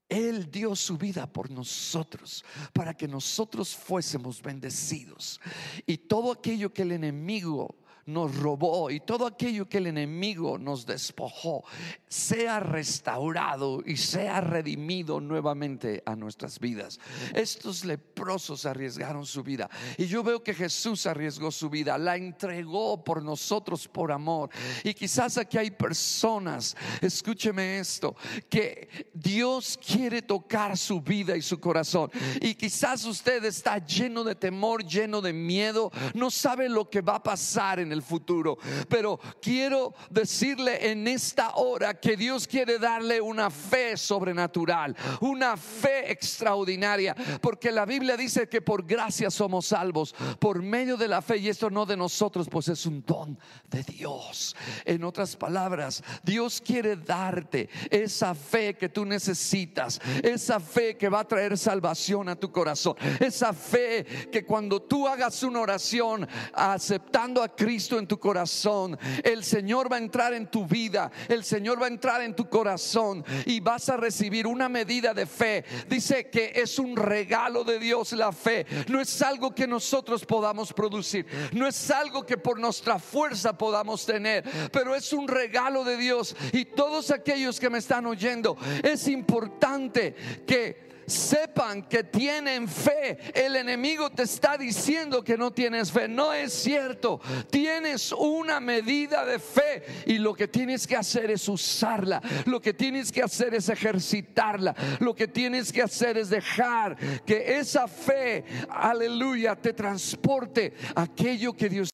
Él 0.08 0.50
dio 0.50 0.76
su 0.76 0.96
vida 0.96 1.32
por 1.32 1.50
nosotros 1.50 2.44
para 2.72 2.94
que 2.94 3.08
nosotros 3.08 3.74
fuésemos 3.74 4.40
bendecidos. 4.40 5.40
Y 5.84 5.98
todo 5.98 6.32
aquello 6.32 6.72
que 6.72 6.82
el 6.82 6.92
enemigo 6.92 7.76
nos 8.06 8.36
robó 8.36 8.90
y 8.90 9.00
todo 9.00 9.26
aquello 9.26 9.68
que 9.68 9.78
el 9.78 9.88
enemigo 9.88 10.58
nos 10.58 10.86
despojó 10.86 11.64
sea 12.08 12.60
restaurado 12.60 13.82
y 13.84 13.96
sea 13.96 14.40
redimido 14.40 15.20
nuevamente 15.20 16.02
a 16.06 16.14
nuestras 16.14 16.60
vidas. 16.60 17.00
Estos 17.34 17.84
leprosos 17.84 18.64
arriesgaron 18.64 19.26
su 19.26 19.42
vida 19.42 19.68
y 19.98 20.06
yo 20.06 20.22
veo 20.22 20.42
que 20.42 20.54
Jesús 20.54 21.06
arriesgó 21.06 21.50
su 21.50 21.68
vida, 21.68 21.98
la 21.98 22.16
entregó 22.16 23.02
por 23.02 23.22
nosotros 23.22 23.88
por 23.88 24.12
amor. 24.12 24.50
Y 24.84 24.94
quizás 24.94 25.36
aquí 25.36 25.58
hay 25.58 25.72
personas, 25.72 26.76
escúcheme 27.00 27.78
esto, 27.80 28.14
que 28.48 29.10
Dios 29.12 29.78
quiere 29.84 30.22
tocar 30.22 30.76
su 30.78 31.00
vida 31.00 31.36
y 31.36 31.42
su 31.42 31.58
corazón. 31.58 32.10
Y 32.40 32.54
quizás 32.54 33.04
usted 33.04 33.44
está 33.44 33.84
lleno 33.84 34.22
de 34.22 34.36
temor, 34.36 34.84
lleno 34.84 35.20
de 35.20 35.32
miedo, 35.32 35.90
no 36.14 36.30
sabe 36.30 36.68
lo 36.68 36.88
que 36.88 37.00
va 37.00 37.16
a 37.16 37.22
pasar 37.22 37.80
en 37.80 37.92
el 37.92 37.95
futuro. 38.02 38.58
Pero 38.88 39.18
quiero 39.40 39.94
decirle 40.10 40.90
en 40.90 41.06
esta 41.08 41.56
hora 41.56 41.98
que 42.00 42.16
Dios 42.16 42.46
quiere 42.46 42.78
darle 42.78 43.20
una 43.20 43.50
fe 43.50 43.96
sobrenatural, 43.96 44.96
una 45.20 45.56
fe 45.56 46.10
extraordinaria, 46.10 47.14
porque 47.40 47.70
la 47.70 47.84
Biblia 47.84 48.16
dice 48.16 48.48
que 48.48 48.60
por 48.60 48.84
gracia 48.84 49.30
somos 49.30 49.66
salvos, 49.66 50.14
por 50.38 50.62
medio 50.62 50.96
de 50.96 51.08
la 51.08 51.22
fe, 51.22 51.38
y 51.38 51.48
esto 51.48 51.70
no 51.70 51.86
de 51.86 51.96
nosotros, 51.96 52.48
pues 52.50 52.68
es 52.68 52.86
un 52.86 53.04
don 53.04 53.38
de 53.68 53.82
Dios. 53.82 54.56
En 54.84 55.04
otras 55.04 55.36
palabras, 55.36 56.02
Dios 56.22 56.60
quiere 56.60 56.96
darte 56.96 57.68
esa 57.90 58.34
fe 58.34 58.74
que 58.76 58.88
tú 58.88 59.04
necesitas, 59.04 60.00
esa 60.22 60.60
fe 60.60 60.96
que 60.96 61.08
va 61.08 61.20
a 61.20 61.28
traer 61.28 61.56
salvación 61.56 62.28
a 62.28 62.36
tu 62.36 62.50
corazón, 62.50 62.96
esa 63.20 63.52
fe 63.52 64.04
que 64.30 64.44
cuando 64.44 64.82
tú 64.82 65.06
hagas 65.06 65.42
una 65.42 65.60
oración 65.60 66.26
aceptando 66.52 67.42
a 67.42 67.54
Cristo, 67.54 67.85
en 67.92 68.08
tu 68.08 68.18
corazón, 68.18 68.98
el 69.22 69.44
Señor 69.44 69.90
va 69.90 69.96
a 69.96 70.00
entrar 70.00 70.34
en 70.34 70.48
tu 70.48 70.66
vida, 70.66 71.10
el 71.28 71.44
Señor 71.44 71.80
va 71.80 71.86
a 71.86 71.90
entrar 71.90 72.22
en 72.22 72.34
tu 72.34 72.48
corazón 72.48 73.24
y 73.44 73.60
vas 73.60 73.88
a 73.88 73.96
recibir 73.96 74.46
una 74.46 74.68
medida 74.68 75.14
de 75.14 75.26
fe. 75.26 75.64
Dice 75.88 76.28
que 76.28 76.52
es 76.56 76.78
un 76.78 76.96
regalo 76.96 77.62
de 77.62 77.78
Dios 77.78 78.12
la 78.12 78.32
fe, 78.32 78.66
no 78.88 79.00
es 79.00 79.22
algo 79.22 79.54
que 79.54 79.66
nosotros 79.66 80.24
podamos 80.24 80.72
producir, 80.72 81.26
no 81.52 81.68
es 81.68 81.90
algo 81.90 82.26
que 82.26 82.36
por 82.36 82.58
nuestra 82.58 82.98
fuerza 82.98 83.56
podamos 83.56 84.04
tener, 84.04 84.44
pero 84.72 84.94
es 84.94 85.12
un 85.12 85.28
regalo 85.28 85.84
de 85.84 85.96
Dios. 85.96 86.34
Y 86.52 86.64
todos 86.64 87.10
aquellos 87.10 87.60
que 87.60 87.70
me 87.70 87.78
están 87.78 88.06
oyendo, 88.06 88.56
es 88.82 89.06
importante 89.06 90.14
que 90.46 90.85
sepan 91.06 91.82
que 91.82 92.04
tienen 92.04 92.68
fe. 92.68 93.18
El 93.34 93.56
enemigo 93.56 94.10
te 94.10 94.24
está 94.24 94.56
diciendo 94.56 95.22
que 95.22 95.36
no 95.36 95.52
tienes 95.52 95.92
fe. 95.92 96.08
No 96.08 96.32
es 96.32 96.52
cierto. 96.52 97.20
Tienes 97.50 98.12
una 98.12 98.60
medida 98.60 99.24
de 99.24 99.38
fe 99.38 99.84
y 100.06 100.18
lo 100.18 100.34
que 100.34 100.48
tienes 100.48 100.86
que 100.86 100.96
hacer 100.96 101.30
es 101.30 101.48
usarla. 101.48 102.20
Lo 102.46 102.60
que 102.60 102.74
tienes 102.74 103.12
que 103.12 103.22
hacer 103.22 103.54
es 103.54 103.68
ejercitarla. 103.68 104.74
Lo 105.00 105.14
que 105.14 105.28
tienes 105.28 105.72
que 105.72 105.82
hacer 105.82 106.18
es 106.18 106.28
dejar 106.28 106.96
que 107.24 107.58
esa 107.58 107.88
fe, 107.88 108.44
aleluya, 108.68 109.56
te 109.56 109.72
transporte 109.72 110.74
aquello 110.94 111.52
que 111.54 111.68
Dios 111.68 111.90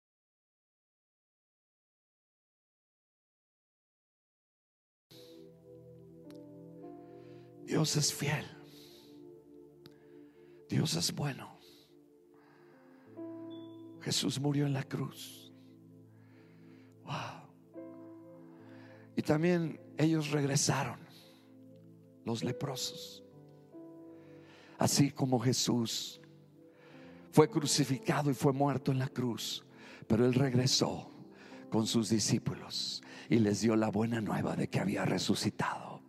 Dios 7.73 7.97
es 7.97 8.13
fiel. 8.13 8.52
Dios 10.73 10.95
es 10.95 11.15
bueno. 11.15 11.59
Jesús 14.01 14.41
murió 14.41 14.65
en 14.65 14.73
la 14.73 14.83
cruz. 14.83 15.53
Wow. 17.05 17.83
Y 19.15 19.21
también 19.21 19.79
ellos 19.99 20.31
regresaron, 20.31 20.99
los 22.25 22.43
leprosos. 22.43 23.23
Así 24.79 25.11
como 25.11 25.39
Jesús 25.41 26.23
fue 27.33 27.51
crucificado 27.51 28.31
y 28.31 28.35
fue 28.35 28.55
muerto 28.55 28.93
en 28.93 28.99
la 28.99 29.09
cruz, 29.09 29.67
pero 30.07 30.25
él 30.25 30.33
regresó 30.33 31.13
con 31.69 31.87
sus 31.87 32.09
discípulos 32.09 33.03
y 33.29 33.41
les 33.41 33.61
dio 33.61 33.77
la 33.77 33.91
buena 33.91 34.23
nueva 34.23 34.57
de 34.57 34.71
que 34.71 34.81
había 34.81 35.05
resucitado. 35.05 36.01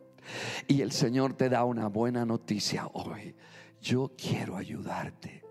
Y 0.70 0.80
el 0.80 0.94
Señor 0.94 1.34
te 1.34 1.50
da 1.50 1.66
una 1.66 1.90
buena 1.90 2.26
noticia 2.26 2.88
hoy 2.94 3.36
yo 3.84 4.14
quiero 4.18 4.56
ayudarte. 4.56 5.44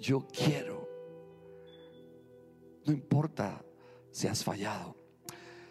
Yo 0.00 0.26
quiero. 0.26 0.88
No 2.86 2.92
importa 2.92 3.62
si 4.10 4.26
has 4.26 4.42
fallado. 4.42 4.96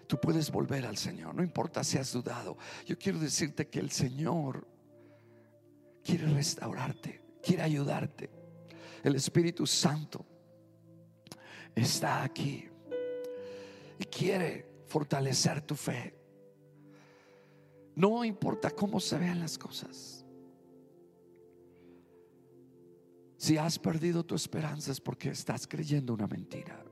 Tú 0.08 0.20
puedes 0.22 0.51
volver 0.51 0.86
al 0.86 0.97
Señor. 0.97 1.34
No 1.34 1.41
importa 1.41 1.84
si 1.84 1.97
has 1.97 2.14
dudado. 2.14 2.58
Yo 2.86 2.95
quiero 2.95 3.18
decirte 3.18 3.68
que 3.70 3.80
el 3.80 3.89
Señor 3.89 4.68
quiere 6.03 6.28
restaurarte. 6.28 7.22
Quiere 7.41 7.64
ayudarte. 7.64 8.30
El 9.03 9.16
Espíritu 9.16 9.66
Santo 9.66 10.24
está 11.74 12.24
aquí. 12.24 12.70
Y 13.97 14.06
quiere 14.06 14.84
fortalecer 14.86 15.62
tu 15.62 15.76
fe. 15.76 16.16
No 17.95 18.24
importa 18.24 18.70
cómo 18.70 18.99
se 18.99 19.18
vean 19.18 19.39
las 19.39 19.58
cosas. 19.58 20.24
Si 23.46 23.60
has 23.60 23.78
perdido 23.78 24.26
tu 24.26 24.34
esperanza 24.34 24.91
es 24.91 25.00
porque 25.00 25.30
estás 25.30 25.68
creyendo 25.68 26.16
una 26.16 26.26
mentira. 26.26 26.84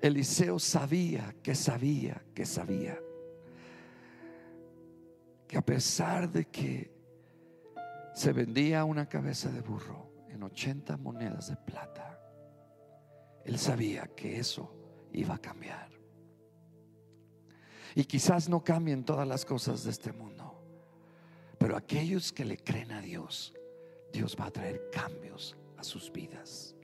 Eliseo 0.00 0.58
sabía 0.58 1.36
que 1.42 1.54
sabía 1.54 2.24
que 2.34 2.46
sabía 2.46 2.98
que 5.46 5.58
a 5.58 5.60
pesar 5.60 6.32
de 6.32 6.46
que 6.46 6.90
se 8.14 8.32
vendía 8.32 8.86
una 8.86 9.06
cabeza 9.06 9.50
de 9.50 9.60
burro 9.60 10.24
en 10.30 10.44
80 10.44 10.96
monedas 10.96 11.48
de 11.50 11.56
plata, 11.56 12.18
él 13.44 13.58
sabía 13.58 14.06
que 14.16 14.38
eso 14.38 14.74
iba 15.12 15.34
a 15.34 15.38
cambiar. 15.38 15.90
Y 17.94 18.04
quizás 18.04 18.48
no 18.48 18.64
cambien 18.64 19.04
todas 19.04 19.28
las 19.28 19.44
cosas 19.44 19.84
de 19.84 19.90
este 19.90 20.10
mundo. 20.10 20.58
Pero 21.58 21.76
aquellos 21.76 22.32
que 22.32 22.46
le 22.46 22.56
creen 22.56 22.92
a 22.92 23.02
Dios, 23.02 23.52
Dios 24.12 24.36
va 24.38 24.46
a 24.46 24.50
traer 24.50 24.90
cambios 24.90 25.56
a 25.76 25.84
sus 25.84 26.12
vidas. 26.12 26.76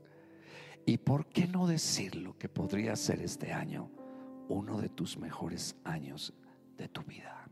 ¿Y 0.87 0.97
por 0.97 1.27
qué 1.27 1.47
no 1.47 1.67
decirlo 1.67 2.39
que 2.39 2.49
podría 2.49 2.97
ser 2.97 3.21
este 3.21 3.53
año 3.53 3.91
uno 4.49 4.81
de 4.81 4.89
tus 4.89 5.19
mejores 5.19 5.77
años 5.85 6.33
de 6.77 6.89
tu 6.89 7.03
vida? 7.03 7.49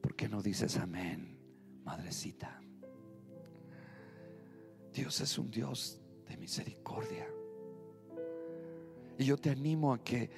¿Por 0.00 0.16
qué 0.16 0.28
no 0.28 0.42
dices 0.42 0.76
amén, 0.78 1.38
madrecita? 1.84 2.60
Dios 4.92 5.20
es 5.20 5.38
un 5.38 5.50
Dios 5.50 6.00
de 6.28 6.36
misericordia. 6.36 7.26
Y 9.18 9.24
yo 9.24 9.36
te 9.36 9.50
animo 9.50 9.94
a 9.94 10.02
que 10.02 10.30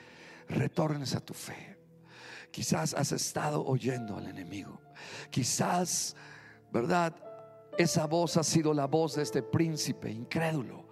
retornes 0.49 1.15
a 1.15 1.21
tu 1.21 1.33
fe. 1.33 1.79
Quizás 2.55 2.95
has 2.95 3.11
estado 3.11 3.67
oyendo 3.67 4.17
al 4.17 4.29
enemigo. 4.29 4.81
Quizás, 5.29 6.15
¿verdad? 6.73 7.13
Esa 7.77 8.07
voz 8.07 8.37
ha 8.37 8.45
sido 8.45 8.73
la 8.73 8.87
voz 8.87 9.17
de 9.17 9.25
este 9.25 9.43
príncipe 9.43 10.09
incrédulo. 10.09 10.87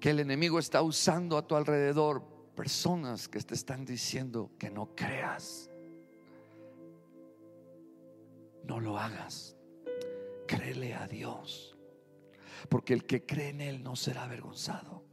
Que 0.00 0.08
el 0.08 0.20
enemigo 0.20 0.58
está 0.58 0.80
usando 0.80 1.36
a 1.36 1.46
tu 1.46 1.56
alrededor. 1.56 2.22
Personas 2.54 3.28
que 3.28 3.38
te 3.40 3.52
están 3.52 3.84
diciendo 3.84 4.50
que 4.58 4.70
no 4.70 4.94
creas. 4.96 5.70
No 8.64 8.80
lo 8.80 8.98
hagas. 8.98 9.58
Créele 10.48 10.94
a 10.94 11.06
Dios. 11.06 11.76
Porque 12.70 12.94
el 12.94 13.04
que 13.04 13.26
cree 13.26 13.50
en 13.50 13.60
Él 13.60 13.82
no 13.82 13.94
será 13.94 14.24
avergonzado. 14.24 15.04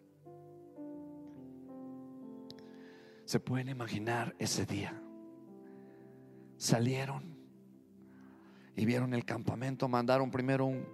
Se 3.25 3.41
pueden 3.41 3.67
imaginar 3.67 4.33
ese 4.39 4.65
día. 4.65 5.02
Salieron 6.63 7.35
y 8.73 8.85
vieron 8.85 9.13
el 9.13 9.25
campamento. 9.25 9.89
Mandaron 9.89 10.31
primero 10.31 10.65
un, 10.65 10.87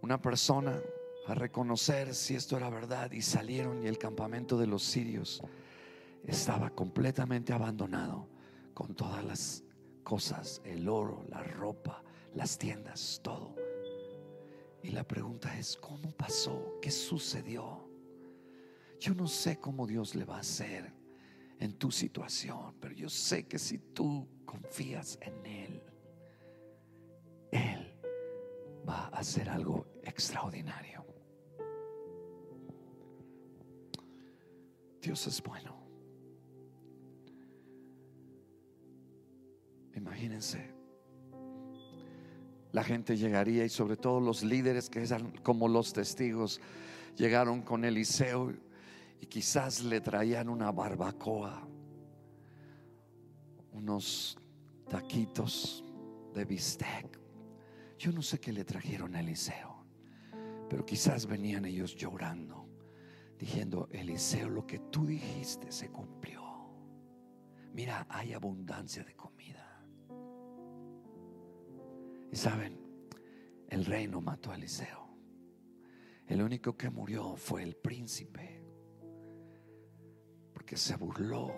una 0.00 0.22
persona 0.22 0.80
a 1.26 1.34
reconocer 1.34 2.14
si 2.14 2.36
esto 2.36 2.56
era 2.56 2.70
verdad 2.70 3.10
y 3.10 3.20
salieron 3.20 3.82
y 3.82 3.88
el 3.88 3.98
campamento 3.98 4.56
de 4.58 4.68
los 4.68 4.84
sirios 4.84 5.42
estaba 6.24 6.70
completamente 6.70 7.52
abandonado 7.52 8.28
con 8.74 8.94
todas 8.94 9.24
las 9.24 9.64
cosas, 10.04 10.62
el 10.62 10.88
oro, 10.88 11.24
la 11.28 11.42
ropa, 11.42 12.04
las 12.36 12.58
tiendas, 12.58 13.20
todo. 13.24 13.56
Y 14.84 14.90
la 14.90 15.02
pregunta 15.02 15.58
es, 15.58 15.76
¿cómo 15.76 16.12
pasó? 16.12 16.78
¿Qué 16.80 16.92
sucedió? 16.92 17.90
Yo 19.00 19.14
no 19.14 19.26
sé 19.26 19.58
cómo 19.58 19.88
Dios 19.88 20.14
le 20.14 20.24
va 20.24 20.36
a 20.36 20.40
hacer 20.42 20.97
en 21.58 21.74
tu 21.78 21.90
situación, 21.90 22.74
pero 22.80 22.94
yo 22.94 23.08
sé 23.08 23.46
que 23.46 23.58
si 23.58 23.78
tú 23.78 24.28
confías 24.44 25.18
en 25.20 25.46
Él, 25.46 25.82
Él 27.50 27.98
va 28.88 29.06
a 29.06 29.18
hacer 29.18 29.48
algo 29.48 29.86
extraordinario. 30.02 31.04
Dios 35.00 35.26
es 35.26 35.42
bueno. 35.42 35.76
Imagínense, 39.94 40.70
la 42.72 42.84
gente 42.84 43.16
llegaría 43.16 43.64
y 43.64 43.68
sobre 43.68 43.96
todo 43.96 44.20
los 44.20 44.42
líderes 44.42 44.88
que 44.88 45.02
eran 45.02 45.32
como 45.42 45.66
los 45.66 45.92
testigos 45.92 46.60
llegaron 47.16 47.62
con 47.62 47.84
Eliseo 47.84 48.52
y 49.20 49.26
quizás 49.26 49.82
le 49.84 50.00
traían 50.00 50.48
una 50.48 50.70
barbacoa, 50.70 51.66
unos 53.72 54.38
taquitos 54.88 55.84
de 56.34 56.44
bistec. 56.44 57.18
Yo 57.98 58.12
no 58.12 58.22
sé 58.22 58.38
qué 58.38 58.52
le 58.52 58.64
trajeron 58.64 59.14
a 59.16 59.20
Eliseo, 59.20 59.84
pero 60.68 60.84
quizás 60.84 61.26
venían 61.26 61.64
ellos 61.64 61.96
llorando, 61.96 62.68
diciendo, 63.38 63.88
Eliseo, 63.90 64.48
lo 64.48 64.66
que 64.66 64.78
tú 64.78 65.06
dijiste 65.06 65.72
se 65.72 65.90
cumplió. 65.90 66.42
Mira, 67.72 68.06
hay 68.08 68.32
abundancia 68.32 69.04
de 69.04 69.14
comida. 69.14 69.84
Y 72.30 72.36
saben, 72.36 72.78
el 73.68 73.84
reino 73.84 74.20
mató 74.20 74.52
a 74.52 74.56
Eliseo. 74.56 75.08
El 76.26 76.42
único 76.42 76.76
que 76.76 76.90
murió 76.90 77.36
fue 77.36 77.62
el 77.62 77.74
príncipe 77.76 78.57
que 80.68 80.76
se 80.76 80.96
burló, 80.96 81.54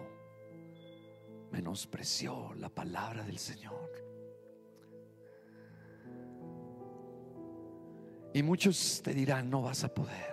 menospreció 1.51 2.55
la 2.55 2.69
palabra 2.69 3.25
del 3.25 3.39
Señor. 3.39 3.91
Y 8.33 8.45
muchos 8.45 9.03
te 9.03 9.13
dirán, 9.13 9.51
no 9.51 9.63
vas 9.63 9.83
a 9.83 9.93
poder 9.93 10.31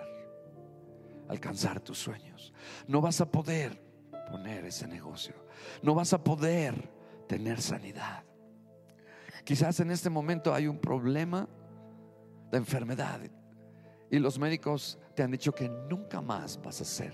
alcanzar 1.26 1.80
tus 1.80 1.98
sueños, 1.98 2.54
no 2.86 3.00
vas 3.00 3.20
a 3.20 3.28
poder 3.28 3.82
poner 4.30 4.64
ese 4.66 4.86
negocio, 4.86 5.34
no 5.82 5.96
vas 5.96 6.12
a 6.12 6.22
poder 6.22 6.88
tener 7.26 7.60
sanidad. 7.60 8.22
Quizás 9.44 9.80
en 9.80 9.90
este 9.90 10.08
momento 10.08 10.54
hay 10.54 10.68
un 10.68 10.78
problema 10.78 11.48
de 12.52 12.58
enfermedad 12.58 13.20
y 14.08 14.18
los 14.20 14.38
médicos 14.38 15.00
te 15.16 15.24
han 15.24 15.32
dicho 15.32 15.52
que 15.52 15.68
nunca 15.68 16.20
más 16.20 16.62
vas 16.62 16.78
a 16.78 16.84
hacer 16.84 17.12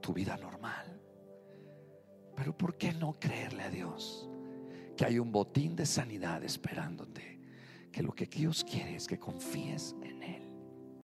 tu 0.00 0.12
vida 0.12 0.36
normal. 0.36 0.89
Pero 2.40 2.56
¿por 2.56 2.78
qué 2.78 2.94
no 2.94 3.20
creerle 3.20 3.64
a 3.64 3.68
Dios? 3.68 4.26
Que 4.96 5.04
hay 5.04 5.18
un 5.18 5.30
botín 5.30 5.76
de 5.76 5.84
sanidad 5.84 6.42
esperándote. 6.42 7.38
Que 7.92 8.02
lo 8.02 8.12
que 8.12 8.24
Dios 8.24 8.64
quiere 8.64 8.96
es 8.96 9.06
que 9.06 9.18
confíes 9.18 9.94
en 10.02 10.22
Él. 10.22 10.39